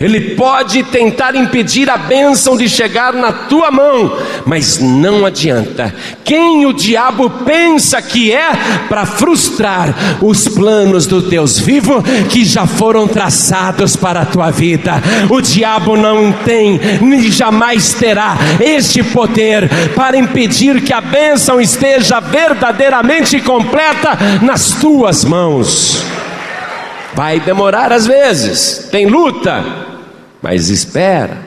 [0.00, 5.92] ele pode tentar impedir a bênção de chegar na tua mão, mas não adianta.
[6.24, 8.50] Quem o diabo pensa que é
[8.88, 9.92] para frustrar
[10.22, 15.02] os planos do Deus vivo que já foram traçados para a tua vida.
[15.28, 22.20] O diabo não tem, nem jamais terá este poder para impedir que a bênção esteja
[22.20, 26.04] verdadeiramente completa nas tuas mãos.
[27.14, 29.87] Vai demorar às vezes, tem luta,
[30.42, 31.38] mas espera.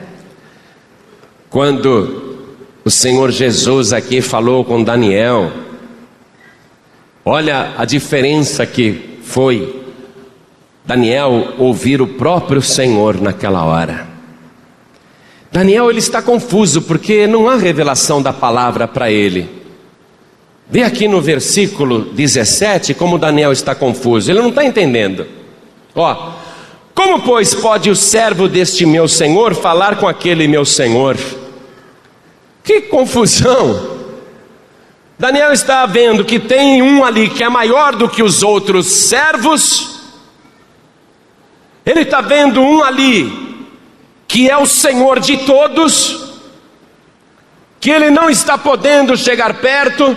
[1.48, 2.46] Quando
[2.84, 5.52] o Senhor Jesus aqui falou com Daniel,
[7.24, 9.82] olha a diferença que foi
[10.84, 14.08] Daniel ouvir o próprio Senhor naquela hora.
[15.50, 19.62] Daniel ele está confuso porque não há revelação da palavra para ele.
[20.68, 25.26] Vê aqui no versículo 17 como Daniel está confuso, ele não está entendendo.
[25.94, 26.32] Ó,
[26.94, 31.16] como, pois, pode o servo deste meu senhor falar com aquele meu senhor?
[32.62, 34.00] Que confusão!
[35.18, 40.02] Daniel está vendo que tem um ali que é maior do que os outros servos,
[41.86, 43.52] ele está vendo um ali
[44.26, 46.32] que é o senhor de todos,
[47.78, 50.16] que ele não está podendo chegar perto,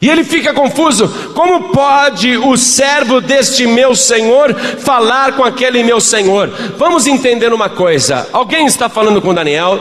[0.00, 6.00] e ele fica confuso: como pode o servo deste meu senhor falar com aquele meu
[6.00, 6.48] senhor?
[6.78, 9.78] Vamos entender uma coisa: alguém está falando com Daniel,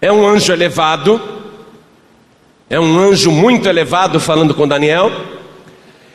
[0.00, 1.20] é um anjo elevado,
[2.70, 5.12] é um anjo muito elevado falando com Daniel,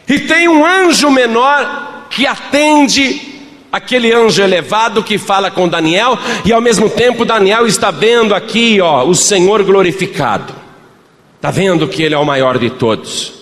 [0.08, 3.32] e tem um anjo menor que atende
[3.72, 8.82] aquele anjo elevado que fala com Daniel, e ao mesmo tempo Daniel está vendo aqui,
[8.82, 10.63] ó, o Senhor glorificado.
[11.44, 13.34] Está vendo que ele é o maior de todos.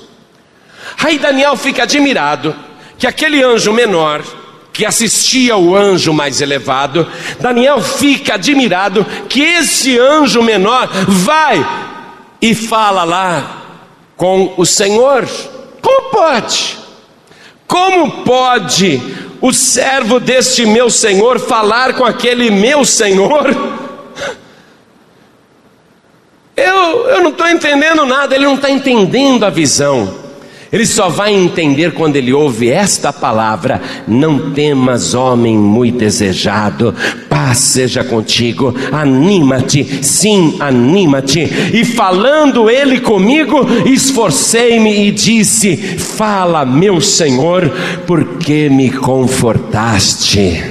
[1.03, 2.55] Aí Daniel fica admirado
[2.97, 4.23] que aquele anjo menor,
[4.73, 7.07] que assistia ao anjo mais elevado,
[7.39, 11.63] Daniel fica admirado que esse anjo menor vai
[12.41, 13.65] e fala lá
[14.17, 15.29] com o Senhor.
[15.79, 16.79] Como pode?
[17.67, 18.99] Como pode
[19.39, 23.90] o servo deste meu Senhor falar com aquele meu Senhor?
[26.63, 30.21] Eu, eu não estou entendendo nada, ele não está entendendo a visão.
[30.71, 36.95] Ele só vai entender quando ele ouve esta palavra: Não temas, homem muito desejado,
[37.27, 41.41] paz seja contigo, anima-te, sim, anima-te.
[41.73, 47.69] E falando ele comigo, esforcei-me e disse: Fala, meu Senhor,
[48.07, 50.63] porque me confortaste.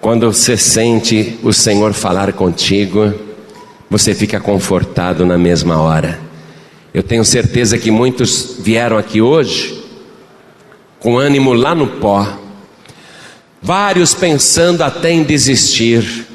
[0.00, 3.14] Quando você sente o Senhor falar contigo,
[3.88, 6.18] você fica confortado na mesma hora.
[6.92, 9.82] Eu tenho certeza que muitos vieram aqui hoje
[10.98, 12.26] com ânimo lá no pó,
[13.62, 16.26] vários pensando até em desistir,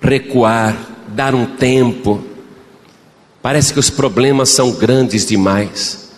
[0.00, 0.76] recuar,
[1.08, 2.24] dar um tempo.
[3.42, 6.08] Parece que os problemas são grandes demais.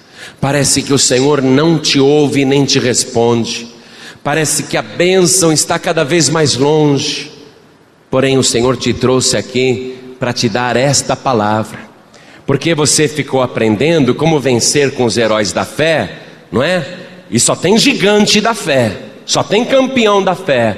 [0.40, 3.68] Parece que o Senhor não te ouve nem te responde.
[4.22, 7.32] Parece que a bênção está cada vez mais longe.
[8.10, 11.78] Porém, o Senhor te trouxe aqui para te dar esta palavra,
[12.46, 16.18] porque você ficou aprendendo como vencer com os heróis da fé,
[16.52, 16.86] não é?
[17.30, 20.76] E só tem gigante da fé, só tem campeão da fé.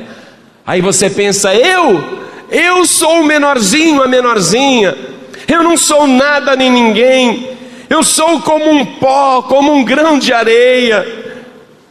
[0.64, 2.20] Aí você pensa, eu,
[2.52, 4.96] eu sou o menorzinho, a menorzinha,
[5.48, 7.48] eu não sou nada nem ninguém,
[7.90, 11.04] eu sou como um pó, como um grão de areia.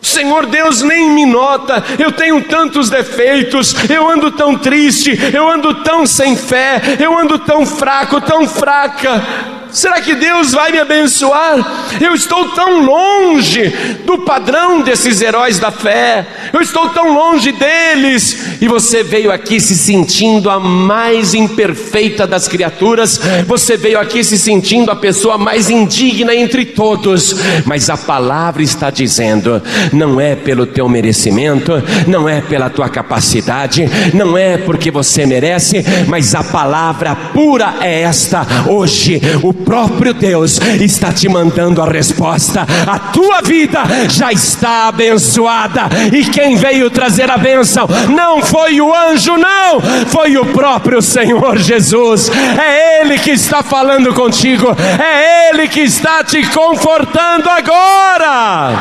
[0.02, 5.76] Senhor Deus nem me nota, eu tenho tantos defeitos, eu ando tão triste, eu ando
[5.84, 9.61] tão sem fé, eu ando tão fraco, tão fraca.
[9.72, 11.88] Será que Deus vai me abençoar?
[12.00, 13.70] Eu estou tão longe
[14.06, 18.60] do padrão desses heróis da fé, eu estou tão longe deles.
[18.62, 24.38] E você veio aqui se sentindo a mais imperfeita das criaturas, você veio aqui se
[24.38, 29.62] sentindo a pessoa mais indigna entre todos, mas a palavra está dizendo:
[29.94, 31.72] não é pelo teu merecimento,
[32.08, 38.02] não é pela tua capacidade, não é porque você merece, mas a palavra pura é
[38.02, 39.22] esta hoje.
[39.42, 42.66] O próprio Deus está te mandando a resposta.
[42.88, 45.84] A tua vida já está abençoada.
[46.12, 51.58] E quem veio trazer a bênção não foi o anjo, não, foi o próprio Senhor
[51.58, 52.30] Jesus.
[52.30, 58.76] É Ele que está falando contigo, é Ele que está te confortando agora.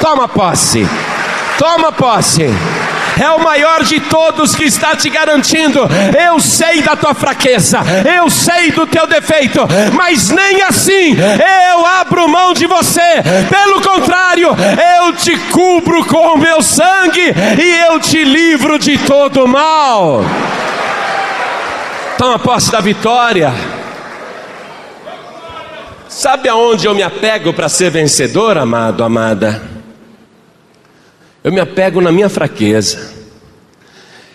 [0.00, 0.86] Toma posse.
[1.58, 2.50] Toma posse
[3.20, 5.80] é o maior de todos que está te garantindo.
[6.18, 7.80] Eu sei da tua fraqueza,
[8.16, 9.60] eu sei do teu defeito,
[9.92, 13.22] mas nem assim eu abro mão de você.
[13.48, 14.48] Pelo contrário,
[14.98, 20.22] eu te cubro com o meu sangue e eu te livro de todo mal.
[22.18, 23.52] Toma posse da vitória.
[26.08, 29.75] Sabe aonde eu me apego para ser vencedor, amado, amada?
[31.46, 33.08] Eu me apego na minha fraqueza.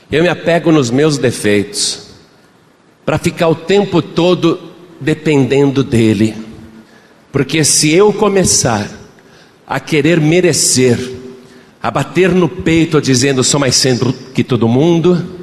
[0.10, 2.08] Eu me apego nos meus defeitos.
[3.06, 4.58] Para ficar o tempo todo
[4.98, 6.34] dependendo dele.
[7.30, 8.90] Porque se eu começar
[9.68, 10.98] a querer merecer,
[11.84, 15.36] a bater no peito dizendo sou mais santo que todo mundo,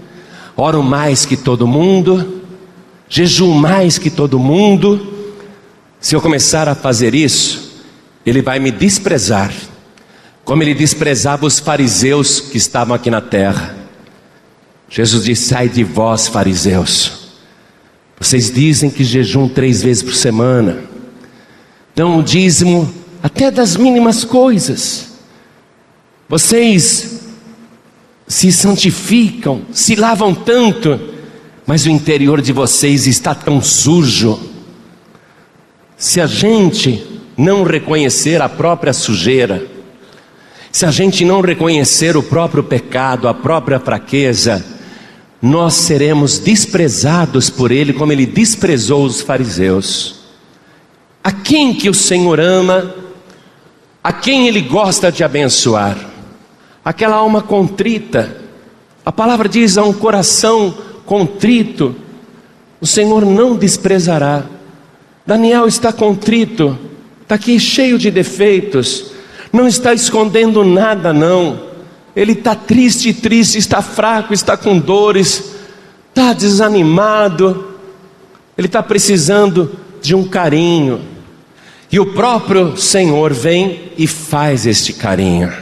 [0.57, 2.45] oro mais que todo mundo,
[3.11, 5.07] jejuo mais que todo mundo,
[6.01, 7.83] se eu começar a fazer isso,
[8.25, 9.53] ele vai me desprezar
[10.49, 13.77] como ele desprezava os fariseus que estavam aqui na terra.
[14.89, 17.29] Jesus disse: Sai de vós, fariseus.
[18.19, 20.79] Vocês dizem que jejum três vezes por semana,
[21.95, 22.91] dão o dízimo
[23.23, 25.19] até das mínimas coisas.
[26.27, 27.21] Vocês
[28.27, 30.99] se santificam, se lavam tanto,
[31.67, 34.41] mas o interior de vocês está tão sujo.
[35.95, 39.77] Se a gente não reconhecer a própria sujeira,
[40.71, 44.65] se a gente não reconhecer o próprio pecado, a própria fraqueza,
[45.41, 50.17] nós seremos desprezados por Ele, como Ele desprezou os fariseus.
[51.23, 52.95] A quem que o Senhor ama,
[54.03, 55.97] a quem Ele gosta de abençoar?
[56.85, 58.37] Aquela alma contrita,
[59.05, 61.95] a palavra diz a um coração contrito,
[62.81, 64.45] o Senhor não desprezará.
[65.27, 66.79] Daniel está contrito,
[67.23, 69.13] está aqui cheio de defeitos,
[69.53, 71.69] não está escondendo nada, não.
[72.15, 75.55] Ele está triste, triste, está fraco, está com dores,
[76.09, 77.75] está desanimado.
[78.57, 79.71] Ele está precisando
[80.03, 81.01] de um carinho.
[81.91, 85.53] E o próprio Senhor vem e faz este carinho.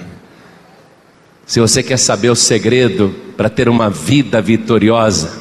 [1.47, 5.39] Se você quer saber o segredo para ter uma vida vitoriosa,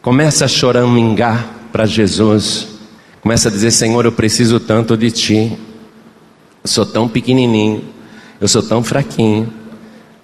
[0.00, 2.68] começa a choramingar para Jesus.
[3.20, 5.58] Começa a dizer: Senhor, eu preciso tanto de Ti.
[6.64, 7.84] Eu sou tão pequenininho,
[8.40, 9.52] eu sou tão fraquinho.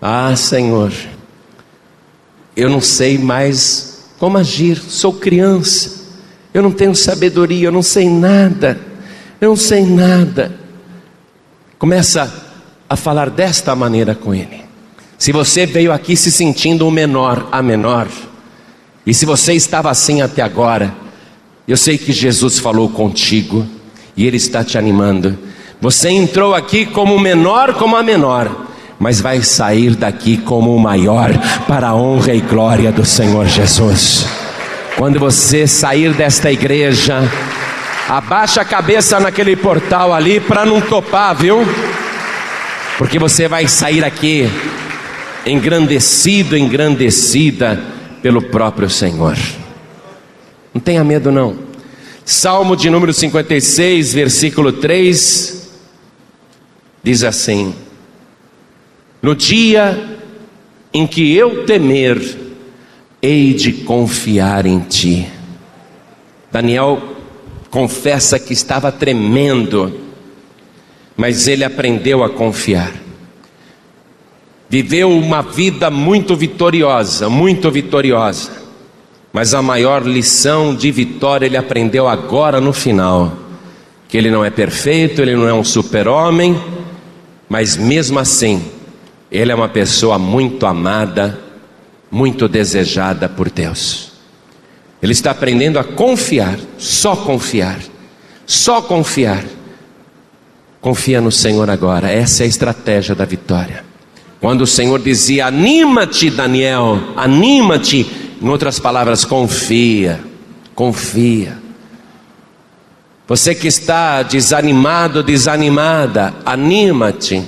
[0.00, 0.90] Ah, Senhor,
[2.56, 6.06] eu não sei mais como agir, sou criança,
[6.54, 8.80] eu não tenho sabedoria, eu não sei nada,
[9.38, 10.58] eu não sei nada.
[11.78, 12.32] Começa
[12.88, 14.64] a falar desta maneira com Ele.
[15.18, 18.08] Se você veio aqui se sentindo o menor, a menor,
[19.04, 20.94] e se você estava assim até agora,
[21.68, 23.66] eu sei que Jesus falou contigo
[24.16, 25.49] e Ele está te animando.
[25.80, 28.66] Você entrou aqui como o menor, como a menor,
[28.98, 31.30] mas vai sair daqui como o maior,
[31.66, 34.26] para a honra e glória do Senhor Jesus.
[34.98, 37.22] Quando você sair desta igreja,
[38.06, 41.66] abaixa a cabeça naquele portal ali para não topar, viu?
[42.98, 44.50] Porque você vai sair aqui
[45.46, 47.82] engrandecido, engrandecida
[48.20, 49.38] pelo próprio Senhor.
[50.74, 51.56] Não tenha medo não.
[52.22, 55.59] Salmo de número 56, versículo 3
[57.02, 57.74] diz assim:
[59.22, 60.18] No dia
[60.92, 62.20] em que eu temer,
[63.22, 65.26] hei de confiar em ti.
[66.50, 67.00] Daniel
[67.70, 70.00] confessa que estava tremendo,
[71.16, 72.92] mas ele aprendeu a confiar.
[74.68, 78.60] Viveu uma vida muito vitoriosa, muito vitoriosa.
[79.32, 83.32] Mas a maior lição de vitória ele aprendeu agora no final:
[84.08, 86.60] que ele não é perfeito, ele não é um super-homem,
[87.50, 88.62] mas mesmo assim,
[89.28, 91.36] ele é uma pessoa muito amada,
[92.08, 94.12] muito desejada por Deus.
[95.02, 97.80] Ele está aprendendo a confiar, só confiar,
[98.46, 99.44] só confiar.
[100.80, 103.84] Confia no Senhor agora, essa é a estratégia da vitória.
[104.40, 108.06] Quando o Senhor dizia: Anima-te, Daniel, anima-te,
[108.40, 110.20] em outras palavras, confia,
[110.72, 111.59] confia.
[113.30, 117.40] Você que está desanimado, desanimada, anima-te,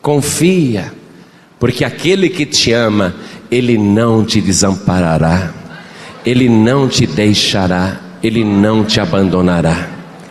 [0.00, 0.92] confia,
[1.60, 3.14] porque aquele que te ama,
[3.48, 5.54] ele não te desamparará,
[6.26, 9.90] ele não te deixará, ele não te abandonará.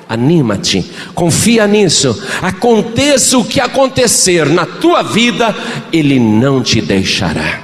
[0.10, 0.86] Anima-te,
[1.16, 2.22] confia nisso.
[2.42, 5.56] Aconteça o que acontecer na tua vida,
[5.94, 7.62] Ele não te deixará,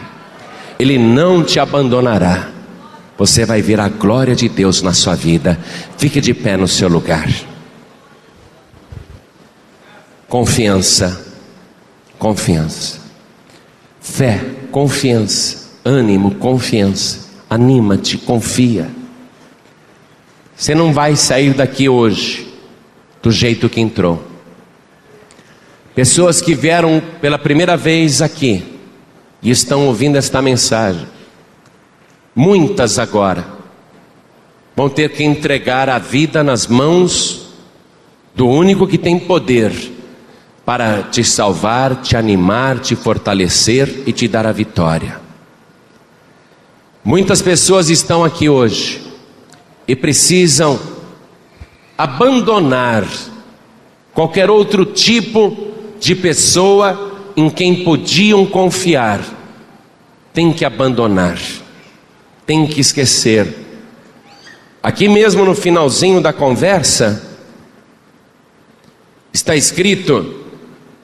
[0.79, 2.56] Ele não te abandonará
[3.17, 5.59] você vai ver a glória de Deus na sua vida.
[5.97, 7.27] Fique de pé no seu lugar.
[10.27, 11.27] Confiança
[12.17, 12.99] confiança.
[13.99, 17.27] Fé, confiança, ânimo, confiança.
[17.49, 18.89] Anima-te, confia.
[20.55, 22.47] Você não vai sair daqui hoje
[23.21, 24.25] do jeito que entrou.
[25.95, 28.63] Pessoas que vieram pela primeira vez aqui
[29.41, 31.07] e estão ouvindo esta mensagem,
[32.37, 33.43] muitas agora
[34.75, 37.47] vão ter que entregar a vida nas mãos
[38.35, 39.73] do único que tem poder
[40.63, 45.19] para te salvar, te animar, te fortalecer e te dar a vitória.
[47.03, 49.01] Muitas pessoas estão aqui hoje
[49.87, 50.79] e precisam
[51.97, 53.03] abandonar
[54.13, 55.57] qualquer outro tipo
[55.99, 59.21] de pessoa em quem podiam confiar.
[60.31, 61.39] Tem que abandonar,
[62.47, 63.53] tem que esquecer.
[64.81, 67.21] Aqui mesmo no finalzinho da conversa,
[69.33, 70.45] está escrito,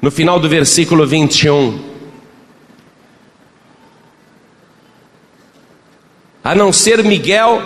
[0.02, 1.80] no final do versículo 21,
[6.42, 7.62] a não ser Miguel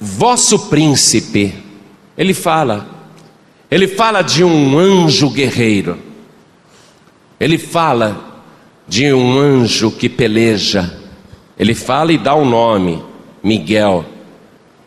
[0.00, 1.54] vosso príncipe.
[2.16, 2.88] Ele fala,
[3.70, 5.98] ele fala de um anjo guerreiro,
[7.40, 8.44] ele fala
[8.86, 10.96] de um anjo que peleja,
[11.58, 13.02] ele fala e dá o um nome,
[13.46, 14.04] Miguel.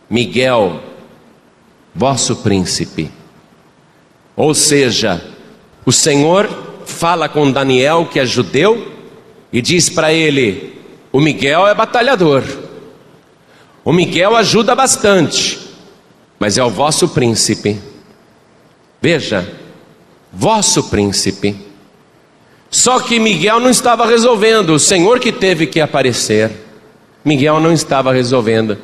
[0.10, 0.82] Miguel,
[1.96, 3.10] vosso príncipe.
[4.36, 5.26] Ou seja,
[5.86, 6.50] o Senhor
[6.86, 8.92] fala com Daniel, que é judeu,
[9.54, 10.78] e diz para ele:
[11.10, 12.44] o Miguel é batalhador.
[13.82, 15.58] O Miguel ajuda bastante,
[16.38, 17.80] mas é o vosso príncipe.
[19.02, 19.50] Veja,
[20.34, 21.56] vosso príncipe.
[22.70, 26.69] Só que Miguel não estava resolvendo, o Senhor que teve que aparecer.
[27.24, 28.78] Miguel não estava resolvendo.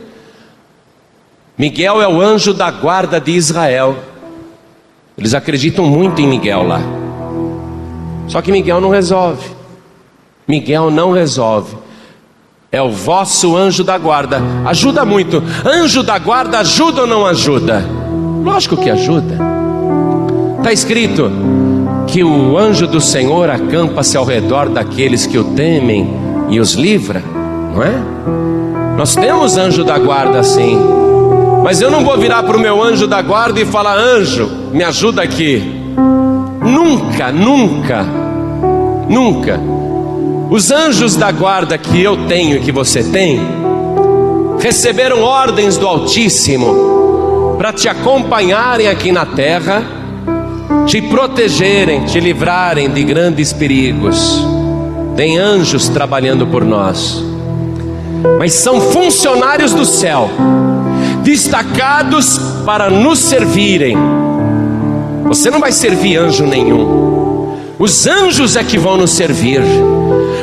[1.57, 3.97] Miguel é o anjo da guarda de Israel.
[5.17, 6.81] Eles acreditam muito em Miguel lá.
[8.27, 9.49] Só que Miguel não resolve.
[10.47, 11.77] Miguel não resolve
[12.75, 14.41] é o vosso anjo da guarda.
[14.65, 15.41] Ajuda muito.
[15.65, 17.85] Anjo da guarda ajuda ou não ajuda?
[18.43, 19.39] Lógico que ajuda.
[20.57, 21.31] Está escrito
[22.05, 26.13] que o anjo do Senhor acampa-se ao redor daqueles que o temem
[26.49, 27.23] e os livra,
[27.75, 28.95] não é?
[28.97, 30.79] Nós temos anjo da guarda sim,
[31.61, 34.83] mas eu não vou virar para o meu anjo da guarda e falar: anjo, me
[34.83, 35.61] ajuda aqui.
[36.61, 38.05] Nunca, nunca,
[39.09, 39.59] nunca.
[40.49, 43.41] Os anjos da guarda que eu tenho e que você tem,
[44.59, 49.83] receberam ordens do Altíssimo para te acompanharem aqui na terra,
[50.85, 54.45] te protegerem, te livrarem de grandes perigos.
[55.15, 57.23] Tem anjos trabalhando por nós,
[58.37, 60.29] mas são funcionários do céu,
[61.23, 63.97] destacados para nos servirem.
[65.25, 69.61] Você não vai servir anjo nenhum, os anjos é que vão nos servir.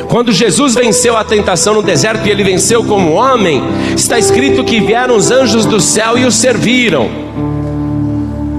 [0.07, 3.63] Quando Jesus venceu a tentação no deserto e ele venceu como homem,
[3.95, 7.09] está escrito que vieram os anjos do céu e o serviram.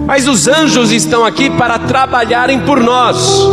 [0.06, 3.46] Mas os anjos estão aqui para trabalharem por nós,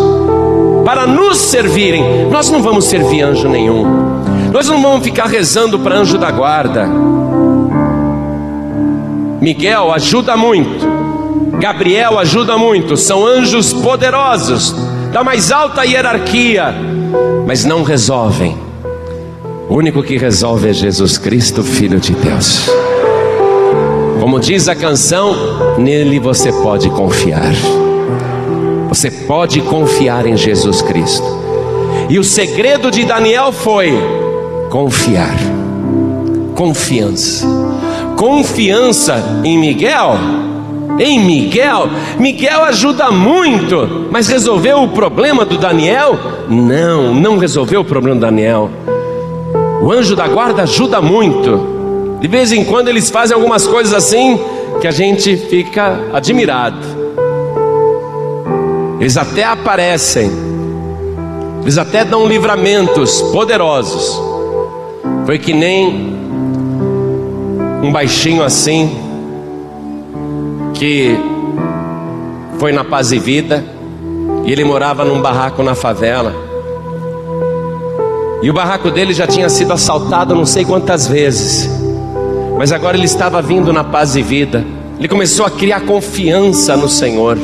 [0.83, 2.27] para nos servirem.
[2.31, 3.85] Nós não vamos servir anjo nenhum,
[4.51, 6.87] nós não vamos ficar rezando para anjo da guarda.
[9.39, 10.85] Miguel ajuda muito,
[11.59, 14.75] Gabriel ajuda muito, são anjos poderosos,
[15.11, 16.91] da mais alta hierarquia
[17.45, 18.57] mas não resolvem.
[19.69, 22.69] O único que resolve é Jesus Cristo, Filho de Deus.
[24.19, 25.35] Como diz a canção,
[25.77, 27.53] nele você pode confiar.
[28.89, 31.25] Você pode confiar em Jesus Cristo.
[32.09, 33.91] E o segredo de Daniel foi
[34.71, 35.35] confiar.
[36.55, 37.45] Confiança.
[38.15, 40.17] Confiança em Miguel
[40.99, 41.89] em Miguel.
[42.19, 46.17] Miguel ajuda muito, mas resolveu o problema do Daniel?
[46.47, 48.69] Não, não resolveu o problema do Daniel.
[49.81, 52.19] O anjo da guarda ajuda muito.
[52.19, 54.39] De vez em quando eles fazem algumas coisas assim
[54.79, 56.77] que a gente fica admirado.
[58.99, 60.29] Eles até aparecem,
[61.63, 64.30] eles até dão livramentos poderosos.
[65.25, 66.13] Foi que nem
[67.83, 68.95] um baixinho assim,
[70.73, 71.15] que
[72.59, 73.63] foi na Paz e Vida
[74.45, 76.33] e ele morava num barraco na favela.
[78.41, 81.69] E o barraco dele já tinha sido assaltado não sei quantas vezes.
[82.57, 84.65] Mas agora ele estava vindo na paz e vida.
[84.97, 87.37] Ele começou a criar confiança no Senhor.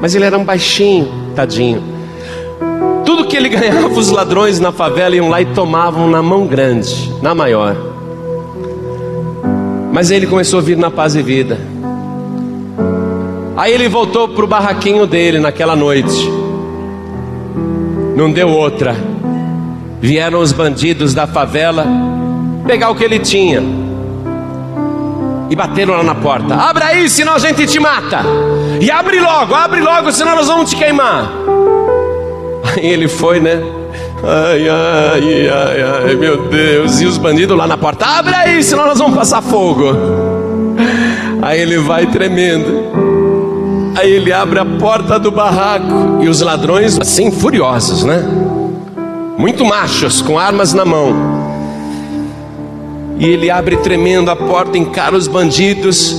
[0.00, 1.97] Mas ele era um baixinho, tadinho.
[3.08, 7.10] Tudo que ele ganhava, os ladrões na favela iam lá e tomavam na mão grande,
[7.22, 7.74] na maior.
[9.90, 11.58] Mas ele começou a vir na paz e vida.
[13.56, 16.30] Aí ele voltou para o barraquinho dele naquela noite.
[18.14, 18.94] Não deu outra.
[20.02, 21.86] Vieram os bandidos da favela
[22.66, 23.62] pegar o que ele tinha
[25.48, 26.54] e bateram lá na porta.
[26.54, 28.20] Abre aí, senão a gente te mata.
[28.82, 31.37] E abre logo, abre logo, senão nós vamos te queimar.
[32.78, 33.60] Aí ele foi, né?
[34.22, 37.00] Ai, ai, ai, ai, meu Deus.
[37.00, 39.92] E os bandidos lá na porta, abre aí, senão nós vamos passar fogo.
[41.42, 42.88] Aí ele vai tremendo.
[43.96, 46.22] Aí ele abre a porta do barraco.
[46.22, 48.24] E os ladrões, assim, furiosos, né?
[49.36, 51.14] Muito machos, com armas na mão.
[53.18, 56.14] E ele abre tremendo a porta, encara os bandidos.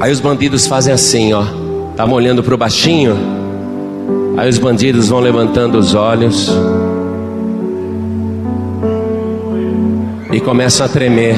[0.00, 1.44] Aí os bandidos fazem assim, ó.
[1.90, 3.35] Estavam olhando para o baixinho.
[4.36, 6.50] Aí os bandidos vão levantando os olhos.
[10.36, 11.34] e começam a tremer.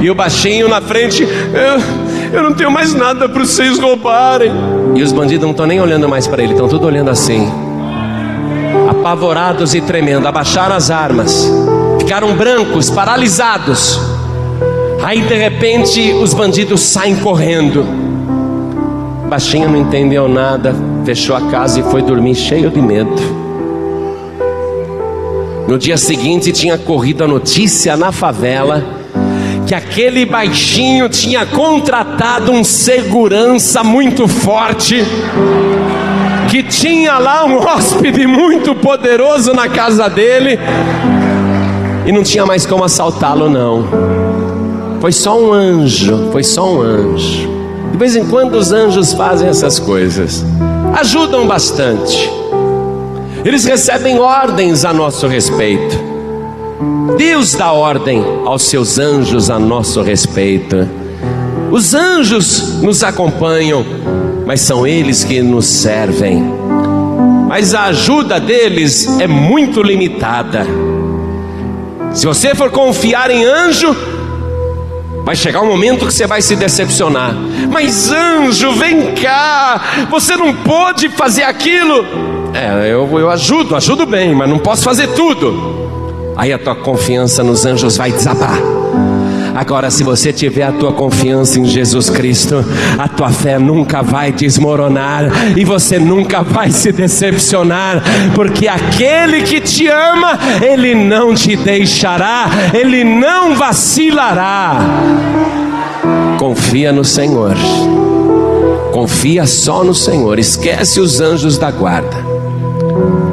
[0.00, 4.50] E o baixinho na frente, eu, eu não tenho mais nada para vocês roubarem.
[4.94, 7.48] E os bandidos não estão nem olhando mais para ele, estão tudo olhando assim,
[8.90, 10.26] apavorados e tremendo.
[10.26, 11.48] Abaixaram as armas,
[11.98, 13.98] ficaram brancos, paralisados.
[15.02, 17.86] Aí de repente os bandidos saem correndo.
[19.24, 20.74] O baixinho não entendeu nada,
[21.06, 23.14] fechou a casa e foi dormir cheio de medo.
[25.68, 28.84] No dia seguinte tinha corrido a notícia na favela
[29.64, 35.04] que aquele baixinho tinha contratado um segurança muito forte,
[36.50, 40.58] que tinha lá um hóspede muito poderoso na casa dele
[42.04, 43.84] e não tinha mais como assaltá-lo não.
[45.00, 47.48] Foi só um anjo, foi só um anjo.
[47.92, 50.44] De vez em quando os anjos fazem essas coisas,
[50.96, 52.30] ajudam bastante.
[53.44, 55.96] Eles recebem ordens a nosso respeito.
[57.18, 60.88] Deus dá ordem aos seus anjos a nosso respeito.
[61.70, 63.84] Os anjos nos acompanham,
[64.46, 66.42] mas são eles que nos servem.
[67.46, 70.66] Mas a ajuda deles é muito limitada.
[72.12, 73.94] Se você for confiar em anjo,
[75.26, 77.34] vai chegar um momento que você vai se decepcionar.
[77.72, 82.06] Mas anjo, vem cá, você não pode fazer aquilo.
[82.54, 86.32] É, eu, eu ajudo, ajudo bem, mas não posso fazer tudo.
[86.36, 88.56] Aí a tua confiança nos anjos vai desabar.
[89.56, 92.62] Agora, se você tiver a tua confiança em Jesus Cristo,
[92.98, 98.02] a tua fé nunca vai desmoronar e você nunca vai se decepcionar,
[98.34, 104.78] porque aquele que te ama, ele não te deixará, ele não vacilará.
[106.38, 107.56] Confia no Senhor.
[108.92, 112.35] Confia só no Senhor, esquece os anjos da guarda.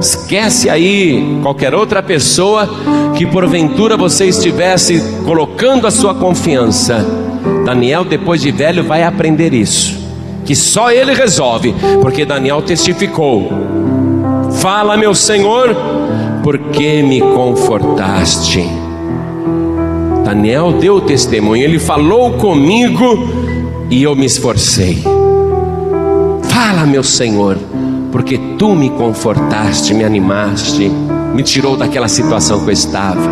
[0.04, 2.70] Esquece aí qualquer outra pessoa
[3.16, 7.08] que porventura você estivesse colocando a sua confiança.
[7.64, 9.98] Daniel, depois de velho, vai aprender isso.
[10.44, 13.50] Que só ele resolve, porque Daniel testificou:
[14.60, 15.74] Fala, meu Senhor,
[16.44, 18.70] porque me confortaste.
[20.26, 23.26] Daniel deu testemunho, ele falou comigo
[23.90, 25.02] e eu me esforcei.
[26.50, 27.58] Fala, meu Senhor,
[28.14, 30.88] porque tu me confortaste, me animaste,
[31.34, 33.28] me tirou daquela situação que eu estava.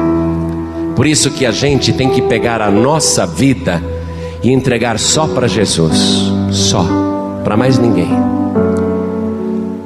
[0.95, 3.79] Por isso que a gente tem que pegar a nossa vida
[4.41, 6.83] e entregar só para Jesus, só,
[7.43, 8.09] para mais ninguém.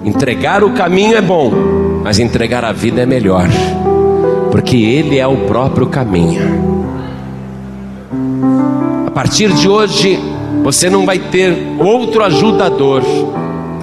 [0.05, 1.51] Entregar o caminho é bom,
[2.01, 3.49] mas entregar a vida é melhor,
[4.49, 6.85] porque Ele é o próprio caminho.
[9.05, 10.17] A partir de hoje,
[10.63, 13.03] você não vai ter outro ajudador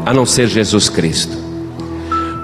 [0.05, 1.37] a não ser Jesus Cristo.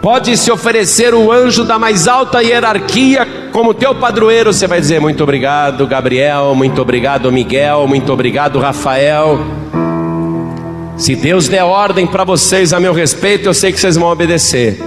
[0.03, 5.01] Pode se oferecer o anjo da mais alta hierarquia como teu padroeiro, você vai dizer
[5.01, 9.41] muito obrigado, Gabriel, muito obrigado, Miguel, muito obrigado, Rafael.
[10.97, 14.81] Se Deus der ordem para vocês a meu respeito, eu sei que vocês vão obedecer.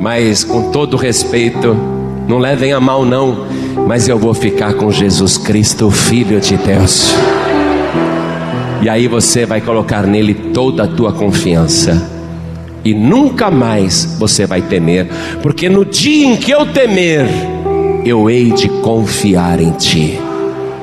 [0.00, 1.76] Mas com todo respeito,
[2.26, 3.46] não levem a mal não,
[3.86, 7.14] mas eu vou ficar com Jesus Cristo, filho de Deus.
[8.82, 12.10] E aí você vai colocar nele toda a tua confiança.
[12.82, 15.06] E nunca mais você vai temer,
[15.42, 17.28] porque no dia em que eu temer,
[18.06, 20.18] eu hei de confiar em ti.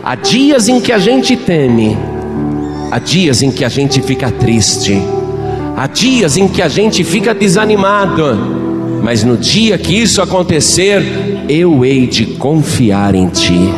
[0.03, 1.97] Há dias em que a gente teme,
[2.91, 5.01] há dias em que a gente fica triste,
[5.75, 8.37] há dias em que a gente fica desanimado,
[9.01, 11.03] mas no dia que isso acontecer,
[11.49, 13.73] eu hei de confiar em ti.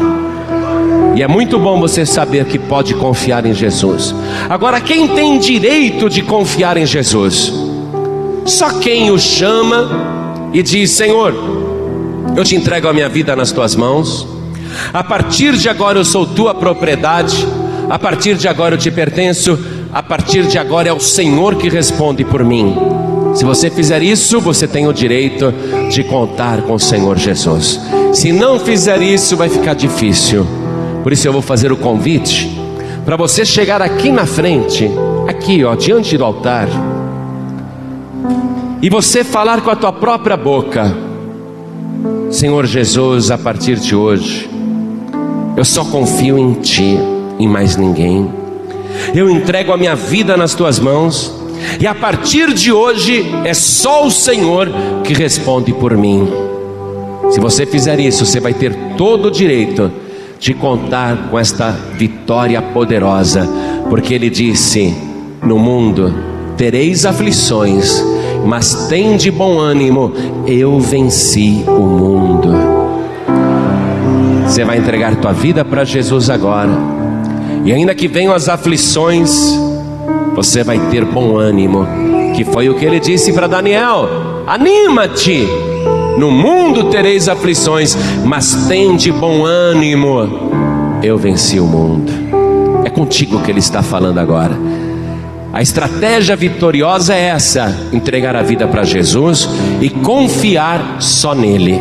[1.16, 4.14] E é muito bom você saber que pode confiar em Jesus.
[4.50, 7.52] Agora, quem tem direito de confiar em Jesus?
[8.46, 11.34] Só quem o chama e diz: Senhor,
[12.36, 14.28] eu te entrego a minha vida nas tuas mãos.
[14.94, 17.48] A partir de agora eu sou tua propriedade.
[17.90, 19.60] A partir de agora eu te pertenço.
[19.92, 22.76] A partir de agora é o Senhor que responde por mim.
[23.34, 25.54] Se você fizer isso, você tem o direito
[25.90, 27.80] de contar com o Senhor Jesus.
[28.14, 30.46] Se não fizer isso, vai ficar difícil.
[31.10, 32.48] Por isso eu vou fazer o convite
[33.04, 34.88] para você chegar aqui na frente,
[35.28, 36.68] aqui, ó, diante do altar,
[38.80, 40.96] e você falar com a tua própria boca:
[42.30, 44.48] Senhor Jesus, a partir de hoje,
[45.58, 47.00] eu só confio em Ti,
[47.40, 48.32] em mais ninguém.
[49.12, 51.34] Eu entrego a minha vida nas tuas mãos
[51.80, 54.70] e a partir de hoje é só o Senhor
[55.04, 56.30] que responde por mim.
[57.32, 59.92] Se você fizer isso, você vai ter todo o direito
[60.40, 63.48] de contar com esta vitória poderosa,
[63.90, 64.96] porque Ele disse:
[65.44, 66.14] No mundo
[66.56, 68.04] tereis aflições,
[68.46, 70.14] mas tem de bom ânimo,
[70.48, 72.54] eu venci o mundo.
[74.46, 76.72] Você vai entregar tua vida para Jesus agora,
[77.66, 79.32] e ainda que venham as aflições,
[80.36, 81.86] você vai ter bom ânimo,
[82.36, 84.08] que foi o que ele disse para Daniel:
[84.48, 85.48] anima-te,
[86.20, 87.96] no mundo tereis aflições,
[88.26, 92.12] mas tende bom ânimo, eu venci o mundo.
[92.84, 94.52] É contigo que ele está falando agora.
[95.54, 99.50] A estratégia vitoriosa é essa: entregar a vida para Jesus
[99.80, 101.80] e confiar só nele.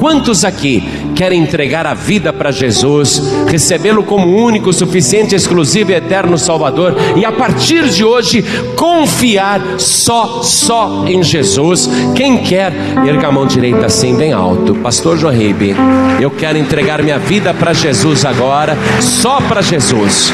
[0.00, 0.82] Quantos aqui
[1.14, 7.22] querem entregar a vida para Jesus, recebê-lo como único, suficiente, exclusivo e eterno Salvador e
[7.22, 8.42] a partir de hoje
[8.74, 11.86] confiar só, só em Jesus?
[12.16, 12.72] Quem quer,
[13.06, 14.74] erga a mão direita assim, bem alto.
[14.76, 15.76] Pastor Joaíbe,
[16.18, 20.32] eu quero entregar minha vida para Jesus agora, só para Jesus.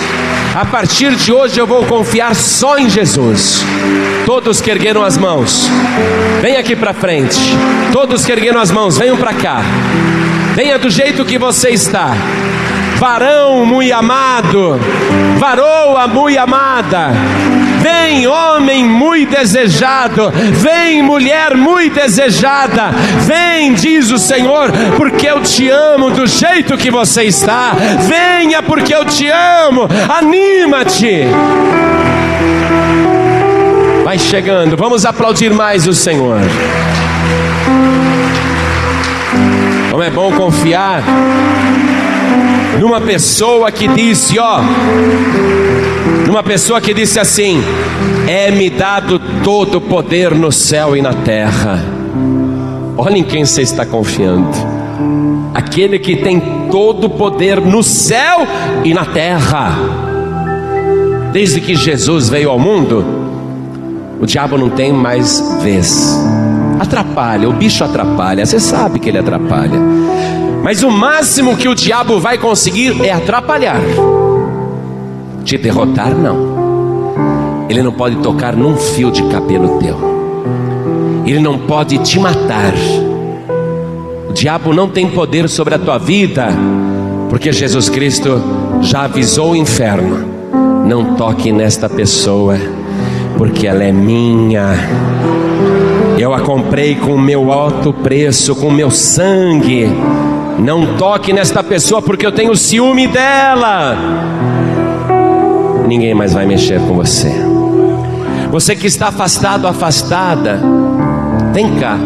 [0.56, 3.62] A partir de hoje eu vou confiar só em Jesus.
[4.24, 5.68] Todos que ergueram as mãos,
[6.40, 7.38] vem aqui para frente.
[7.92, 9.60] Todos que ergueram as mãos, venham para cá.
[10.54, 12.14] Venha do jeito que você está.
[12.98, 14.80] Varão muito amado,
[15.38, 17.10] varoa muito amada.
[17.86, 25.68] Vem, homem muito desejado, vem, mulher muito desejada, vem, diz o Senhor, porque eu te
[25.68, 27.74] amo do jeito que você está.
[28.08, 31.26] Venha, porque eu te amo, anima-te.
[34.02, 36.40] Vai chegando, vamos aplaudir mais o Senhor.
[39.92, 41.04] Como é bom confiar
[42.80, 44.60] numa pessoa que disse, ó,
[46.26, 47.62] numa pessoa que disse assim:
[48.26, 51.84] É-me dado todo o poder no céu e na terra.
[52.96, 54.50] Olha em quem você está confiando.
[55.54, 56.40] Aquele que tem
[56.70, 58.46] todo o poder no céu
[58.84, 59.76] e na terra.
[61.32, 63.04] Desde que Jesus veio ao mundo,
[64.20, 66.18] o diabo não tem mais vez.
[66.80, 69.78] Atrapalha, o bicho atrapalha, você sabe que ele atrapalha.
[70.62, 73.80] Mas o máximo que o diabo vai conseguir é atrapalhar.
[75.46, 77.66] Te derrotar, não.
[77.68, 79.96] Ele não pode tocar num fio de cabelo teu.
[81.24, 82.74] Ele não pode te matar.
[84.28, 86.48] O diabo não tem poder sobre a tua vida,
[87.30, 88.42] porque Jesus Cristo
[88.80, 90.26] já avisou o inferno:
[90.84, 92.58] não toque nesta pessoa,
[93.38, 94.74] porque ela é minha.
[96.18, 99.88] Eu a comprei com o meu alto preço, com o meu sangue.
[100.58, 103.96] Não toque nesta pessoa porque eu tenho ciúme dela.
[105.86, 107.32] Ninguém mais vai mexer com você.
[108.50, 110.60] Você que está afastado, afastada,
[111.52, 111.98] vem cá.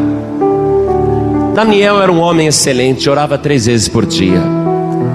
[1.55, 4.41] Daniel era um homem excelente, orava três vezes por dia,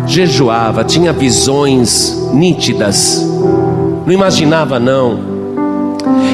[0.05, 3.21] jejuava, tinha visões nítidas,
[4.05, 5.35] não imaginava não.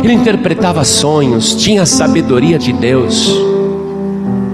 [0.03, 3.31] Ele interpretava sonhos, tinha a sabedoria de Deus.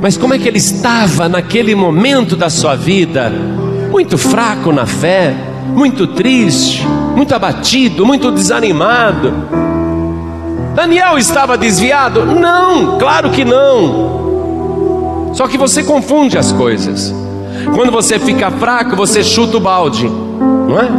[0.02, 3.32] Mas como é que ele estava naquele momento da sua vida?
[3.90, 5.34] Muito fraco na fé,
[5.76, 9.34] muito triste, muito abatido, muito desanimado.
[10.76, 12.26] Daniel estava desviado?
[12.26, 15.32] Não, claro que não.
[15.34, 17.14] Só que você confunde as coisas.
[17.74, 20.90] Quando você fica fraco, você chuta o balde, não é?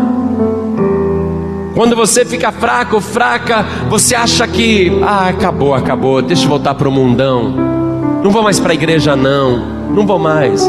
[1.75, 6.89] Quando você fica fraco, fraca, você acha que, ah, acabou, acabou, deixa eu voltar para
[6.89, 7.53] o mundão.
[8.23, 9.79] Não vou mais para a igreja, não.
[9.91, 10.69] Não vou mais.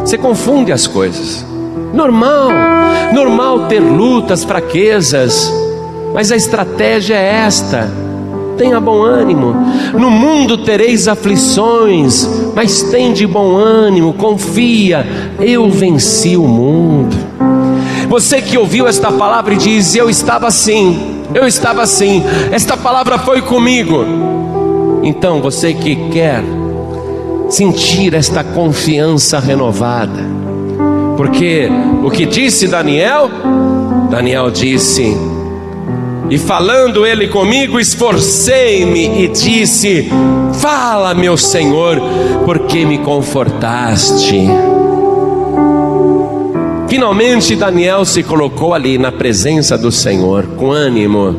[0.00, 1.46] Você confunde as coisas.
[1.92, 2.50] Normal,
[3.12, 5.52] normal ter lutas, fraquezas,
[6.14, 7.90] mas a estratégia é esta.
[8.56, 9.54] Tenha bom ânimo.
[9.94, 15.06] No mundo tereis aflições, mas tem de bom ânimo, confia.
[15.38, 17.16] Eu venci o mundo.
[18.08, 23.18] Você que ouviu esta palavra e diz: Eu estava assim, eu estava assim, esta palavra
[23.18, 24.04] foi comigo.
[25.02, 26.42] Então, você que quer
[27.48, 30.47] sentir esta confiança renovada.
[31.18, 31.68] Porque
[32.04, 33.28] o que disse Daniel?
[34.08, 35.16] Daniel disse:
[36.30, 40.08] E falando ele comigo, esforcei-me e disse:
[40.60, 42.00] Fala, meu Senhor,
[42.44, 44.46] porque me confortaste.
[46.86, 51.34] Finalmente Daniel se colocou ali na presença do Senhor, com ânimo.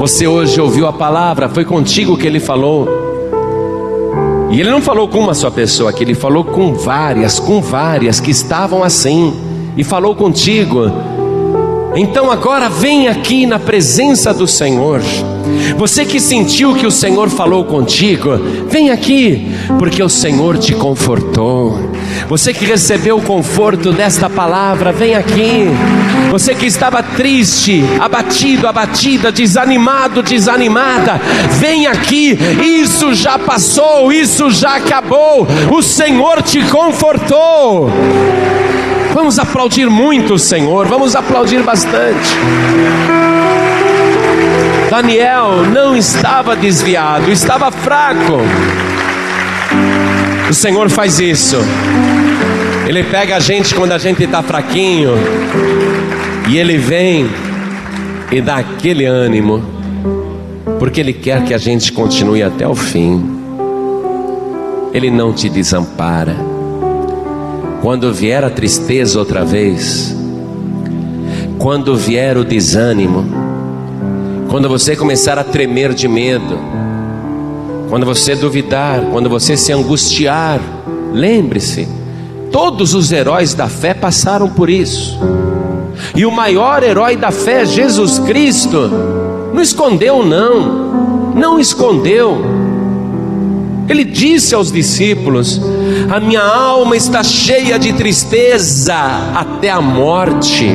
[0.00, 2.99] Você hoje ouviu a palavra, foi contigo que ele falou.
[4.50, 8.18] E ele não falou com uma só pessoa aqui, ele falou com várias, com várias
[8.18, 9.32] que estavam assim,
[9.76, 10.90] e falou contigo.
[11.94, 15.00] Então agora vem aqui na presença do Senhor.
[15.76, 18.36] Você que sentiu que o Senhor falou contigo,
[18.68, 21.78] vem aqui, porque o Senhor te confortou.
[22.28, 25.68] Você que recebeu o conforto desta palavra, vem aqui.
[26.30, 31.20] Você que estava triste, abatido, abatida, desanimado, desanimada,
[31.58, 32.38] vem aqui.
[32.62, 35.46] Isso já passou, isso já acabou.
[35.72, 37.90] O Senhor te confortou.
[39.12, 42.30] Vamos aplaudir muito o Senhor, vamos aplaudir bastante.
[44.88, 48.38] Daniel não estava desviado, estava fraco.
[50.48, 51.56] O Senhor faz isso.
[52.86, 55.10] Ele pega a gente quando a gente está fraquinho
[56.50, 57.30] e ele vem
[58.32, 59.62] e dá aquele ânimo,
[60.80, 63.24] porque ele quer que a gente continue até o fim.
[64.92, 66.34] Ele não te desampara.
[67.80, 70.12] Quando vier a tristeza outra vez,
[71.56, 73.24] quando vier o desânimo,
[74.48, 76.58] quando você começar a tremer de medo,
[77.88, 80.58] quando você duvidar, quando você se angustiar,
[81.12, 81.86] lembre-se,
[82.50, 85.16] todos os heróis da fé passaram por isso.
[86.14, 88.90] E o maior herói da fé, Jesus Cristo,
[89.52, 92.60] não escondeu, não, não escondeu.
[93.88, 95.60] Ele disse aos discípulos:
[96.10, 98.94] A minha alma está cheia de tristeza
[99.34, 100.66] até a morte.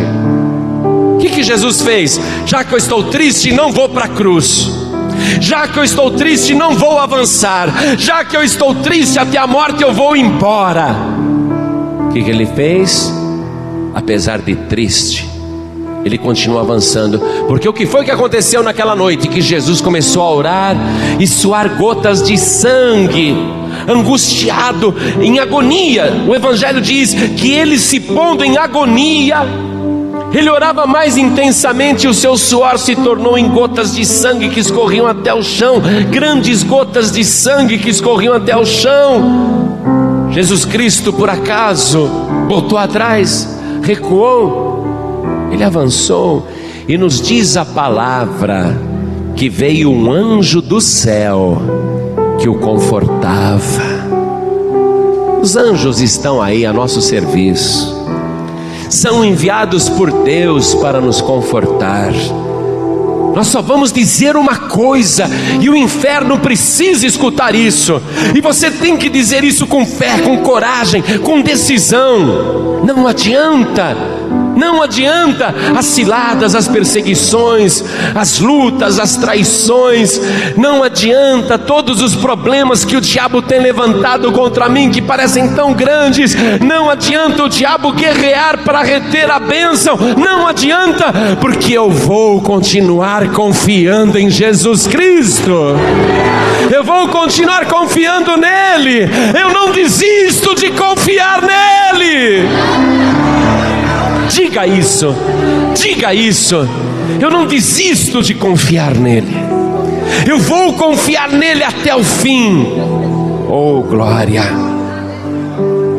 [1.15, 2.19] O que, que Jesus fez?
[2.45, 4.69] Já que eu estou triste, não vou para a cruz.
[5.39, 7.69] Já que eu estou triste, não vou avançar.
[7.97, 10.95] Já que eu estou triste até a morte, eu vou embora.
[12.07, 13.24] O que, que ele fez?
[13.95, 15.25] Apesar de triste,
[16.03, 17.17] ele continua avançando,
[17.47, 19.29] porque o que foi que aconteceu naquela noite?
[19.29, 20.75] Que Jesus começou a orar
[21.17, 23.33] e suar gotas de sangue,
[23.87, 26.25] angustiado, em agonia.
[26.27, 29.37] O Evangelho diz que ele se pondo em agonia,
[30.33, 34.59] ele orava mais intensamente, e o seu suor se tornou em gotas de sangue que
[34.59, 35.81] escorriam até o chão,
[36.11, 40.29] grandes gotas de sangue que escorriam até o chão.
[40.31, 42.09] Jesus Cristo, por acaso,
[42.49, 43.54] voltou atrás,
[43.85, 44.83] recuou,
[45.51, 46.47] ele avançou
[46.87, 48.75] e nos diz a palavra
[49.35, 51.61] que veio um anjo do céu
[52.39, 53.83] que o confortava.
[55.39, 57.95] Os anjos estão aí a nosso serviço,
[58.89, 62.11] são enviados por Deus para nos confortar.
[63.35, 65.29] Nós só vamos dizer uma coisa,
[65.59, 68.01] e o inferno precisa escutar isso,
[68.33, 72.81] e você tem que dizer isso com fé, com coragem, com decisão.
[72.85, 73.97] Não adianta
[74.55, 77.83] não adianta as ciladas, as perseguições,
[78.13, 80.19] as lutas, as traições.
[80.55, 85.73] Não adianta todos os problemas que o diabo tem levantado contra mim, que parecem tão
[85.73, 86.35] grandes.
[86.61, 89.97] Não adianta o diabo guerrear para reter a bênção.
[90.17, 95.75] Não adianta, porque eu vou continuar confiando em Jesus Cristo.
[96.71, 99.09] Eu vou continuar confiando nele.
[99.39, 102.47] Eu não desisto de confiar nele.
[104.55, 105.13] Diga isso,
[105.73, 106.65] diga isso.
[107.19, 109.35] Eu não desisto de confiar nele.
[110.25, 112.65] Eu vou confiar nele até o fim.
[113.49, 114.43] Oh, glória.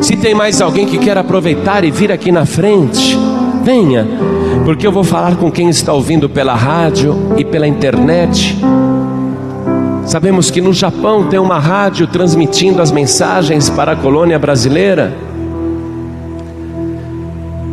[0.01, 3.15] Se tem mais alguém que quer aproveitar e vir aqui na frente,
[3.63, 4.07] venha,
[4.65, 8.57] porque eu vou falar com quem está ouvindo pela rádio e pela internet.
[10.07, 15.26] Sabemos que no Japão tem uma rádio transmitindo as mensagens para a colônia brasileira.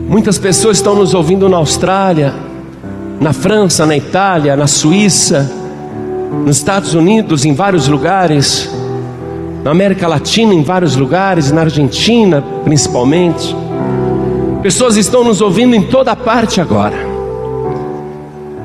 [0.08, 2.34] Muitas pessoas estão nos ouvindo na Austrália,
[3.20, 5.50] na França, na Itália, na Suíça,
[6.44, 8.70] nos Estados Unidos, em vários lugares,
[9.62, 13.56] na América Latina, em vários lugares, na Argentina principalmente.
[14.62, 16.96] Pessoas estão nos ouvindo em toda parte agora.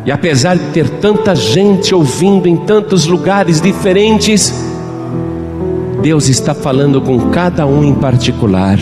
[0.05, 4.53] E apesar de ter tanta gente ouvindo em tantos lugares diferentes,
[6.01, 8.77] Deus está falando com cada um em particular.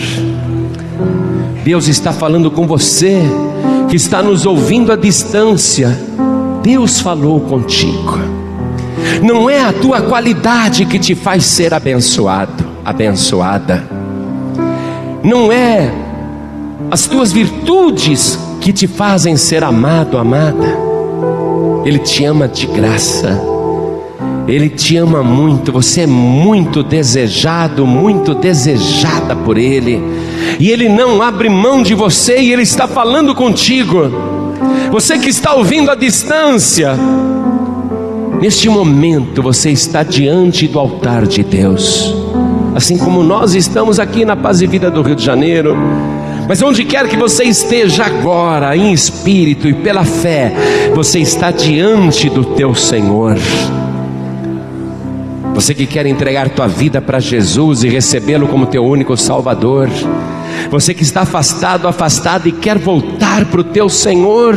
[1.67, 3.21] Deus está falando com você,
[3.89, 5.89] que está nos ouvindo à distância.
[6.63, 8.17] Deus falou contigo.
[9.21, 13.83] Não é a tua qualidade que te faz ser abençoado, abençoada.
[15.21, 15.91] Não é
[16.89, 20.73] as tuas virtudes que te fazem ser amado, amada.
[21.83, 23.56] Ele te ama de graça.
[24.47, 30.01] Ele te ama muito, você é muito desejado, muito desejada por Ele,
[30.57, 34.09] e Ele não abre mão de você, e Ele está falando contigo.
[34.89, 36.95] Você que está ouvindo à distância,
[38.39, 42.15] neste momento você está diante do altar de Deus,
[42.73, 45.75] assim como nós estamos aqui na Paz e Vida do Rio de Janeiro.
[46.47, 50.53] Mas onde quer que você esteja agora, em espírito e pela fé,
[50.95, 53.35] você está diante do teu Senhor.
[55.57, 59.89] Você que quer entregar tua vida para Jesus e recebê-lo como teu único Salvador.
[60.69, 64.55] Você que está afastado, afastado e quer voltar para o teu Senhor.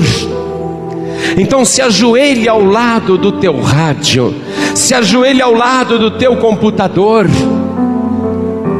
[1.39, 4.35] Então se ajoelhe ao lado do teu rádio,
[4.75, 7.27] se ajoelhe ao lado do teu computador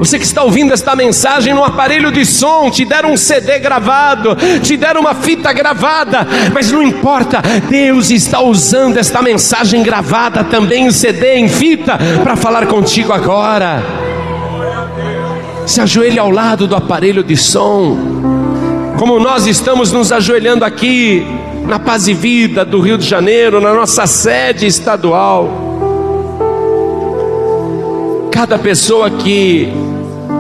[0.01, 4.35] você que está ouvindo esta mensagem no aparelho de som, te deram um CD gravado,
[4.63, 10.87] te deram uma fita gravada, mas não importa, Deus está usando esta mensagem gravada também
[10.87, 13.83] em CD, em fita, para falar contigo agora.
[15.67, 17.95] Se ajoelhe ao lado do aparelho de som,
[18.99, 21.27] como nós estamos nos ajoelhando aqui
[21.67, 25.70] na Paz e Vida do Rio de Janeiro, na nossa sede estadual.
[28.41, 29.69] Cada pessoa que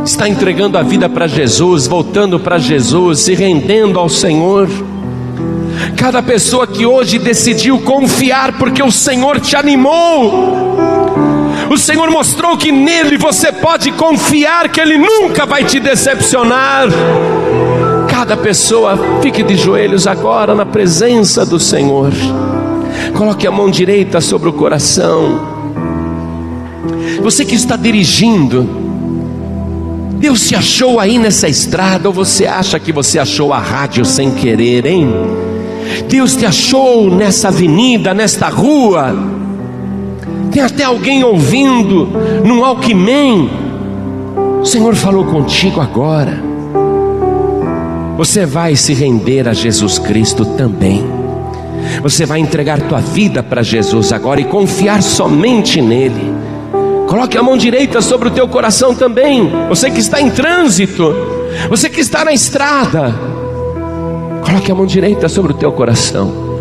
[0.06, 4.70] está entregando a vida para Jesus, voltando para Jesus, se rendendo ao Senhor.
[5.98, 10.78] Cada pessoa que hoje decidiu confiar, porque o Senhor te animou,
[11.70, 16.88] o Senhor mostrou que nele você pode confiar, que Ele nunca vai te decepcionar.
[18.08, 22.12] Cada pessoa fique de joelhos agora na presença do Senhor.
[23.14, 25.59] Coloque a mão direita sobre o coração.
[27.22, 28.68] Você que está dirigindo,
[30.18, 34.30] Deus te achou aí nessa estrada, ou você acha que você achou a rádio sem
[34.30, 35.08] querer, hein?
[36.08, 39.14] Deus te achou nessa avenida, nesta rua.
[40.50, 42.08] Tem até alguém ouvindo
[42.44, 43.48] num Alckmin.
[44.60, 46.42] O Senhor falou contigo agora.
[48.18, 51.02] Você vai se render a Jesus Cristo também.
[52.02, 56.39] Você vai entregar tua vida para Jesus agora e confiar somente nele.
[57.10, 59.50] Coloque a mão direita sobre o teu coração também.
[59.68, 61.12] Você que está em trânsito,
[61.68, 63.12] você que está na estrada,
[64.44, 66.60] coloque a mão direita sobre o teu coração.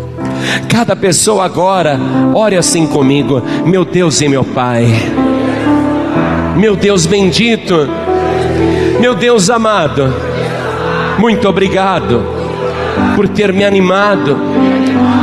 [0.68, 1.96] Cada pessoa agora,
[2.34, 4.88] ore assim comigo, meu Deus e meu Pai,
[6.56, 7.88] meu Deus bendito,
[8.98, 10.12] meu Deus amado,
[11.16, 12.24] muito obrigado
[13.14, 14.36] por ter me animado,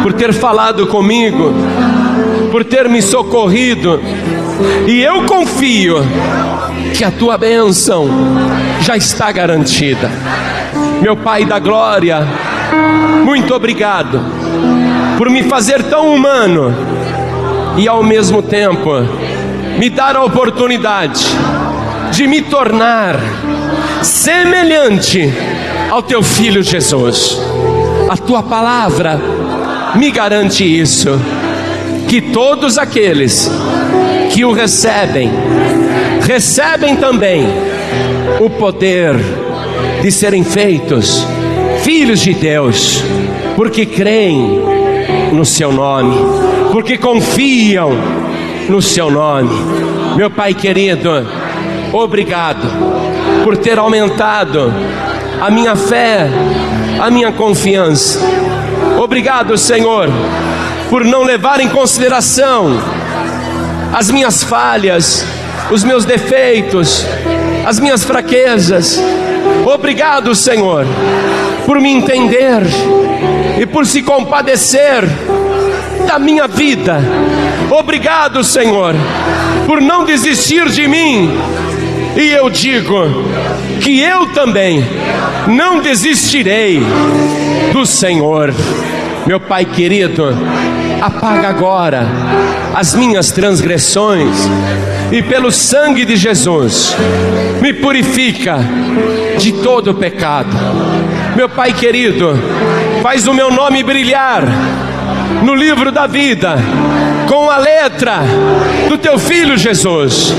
[0.03, 1.51] por ter falado comigo,
[2.49, 3.99] por ter me socorrido
[4.87, 5.97] e eu confio
[6.95, 8.07] que a tua bênção
[8.81, 10.09] já está garantida.
[11.01, 12.25] Meu Pai da glória,
[13.23, 14.19] muito obrigado
[15.17, 16.73] por me fazer tão humano
[17.77, 18.89] e ao mesmo tempo
[19.77, 21.25] me dar a oportunidade
[22.11, 23.15] de me tornar
[24.01, 25.31] semelhante
[25.89, 27.37] ao teu filho Jesus.
[28.09, 29.19] A tua palavra
[29.95, 31.09] me garante isso,
[32.07, 33.51] que todos aqueles
[34.31, 35.31] que o recebem,
[36.25, 37.45] recebem também
[38.39, 39.15] o poder
[40.01, 41.25] de serem feitos
[41.83, 43.03] filhos de Deus,
[43.55, 44.61] porque creem
[45.31, 46.15] no seu nome,
[46.71, 47.91] porque confiam
[48.69, 49.49] no seu nome.
[50.15, 51.09] Meu Pai querido,
[51.93, 52.67] obrigado
[53.43, 54.73] por ter aumentado
[55.39, 56.27] a minha fé,
[56.99, 58.19] a minha confiança.
[58.99, 60.09] Obrigado, Senhor,
[60.89, 62.77] por não levar em consideração
[63.93, 65.25] as minhas falhas,
[65.71, 67.05] os meus defeitos,
[67.65, 69.01] as minhas fraquezas.
[69.65, 70.85] Obrigado, Senhor,
[71.65, 72.61] por me entender
[73.59, 75.03] e por se compadecer
[76.07, 76.99] da minha vida.
[77.69, 78.95] Obrigado, Senhor,
[79.65, 81.37] por não desistir de mim.
[82.15, 82.95] E eu digo
[83.81, 84.83] que eu também
[85.47, 86.81] não desistirei
[87.73, 88.53] do Senhor.
[89.25, 90.29] Meu Pai querido,
[91.01, 92.05] apaga agora
[92.73, 94.35] as minhas transgressões
[95.11, 96.95] e pelo sangue de Jesus
[97.61, 98.59] me purifica
[99.37, 100.49] de todo pecado.
[101.35, 102.37] Meu Pai querido,
[103.01, 104.43] faz o meu nome brilhar
[105.43, 106.57] no livro da vida
[107.27, 108.19] com a letra
[108.89, 110.33] do teu filho Jesus.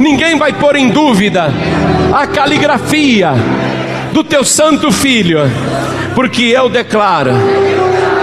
[0.00, 1.52] Ninguém vai pôr em dúvida
[2.12, 3.32] a caligrafia
[4.12, 5.40] do teu santo filho,
[6.14, 7.32] porque eu declaro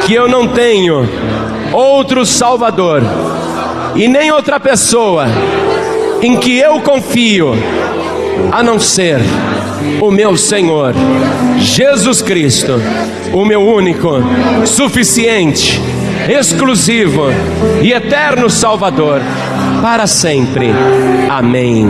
[0.05, 1.07] que eu não tenho
[1.73, 3.01] outro Salvador
[3.95, 5.25] e nem outra pessoa
[6.21, 7.53] em que eu confio
[8.51, 9.19] a não ser
[9.99, 10.93] o meu Senhor
[11.57, 12.73] Jesus Cristo,
[13.33, 14.09] o meu único,
[14.65, 15.81] suficiente
[16.29, 17.25] exclusivo
[17.81, 19.21] e eterno Salvador,
[19.81, 20.69] para sempre.
[21.29, 21.89] Amém.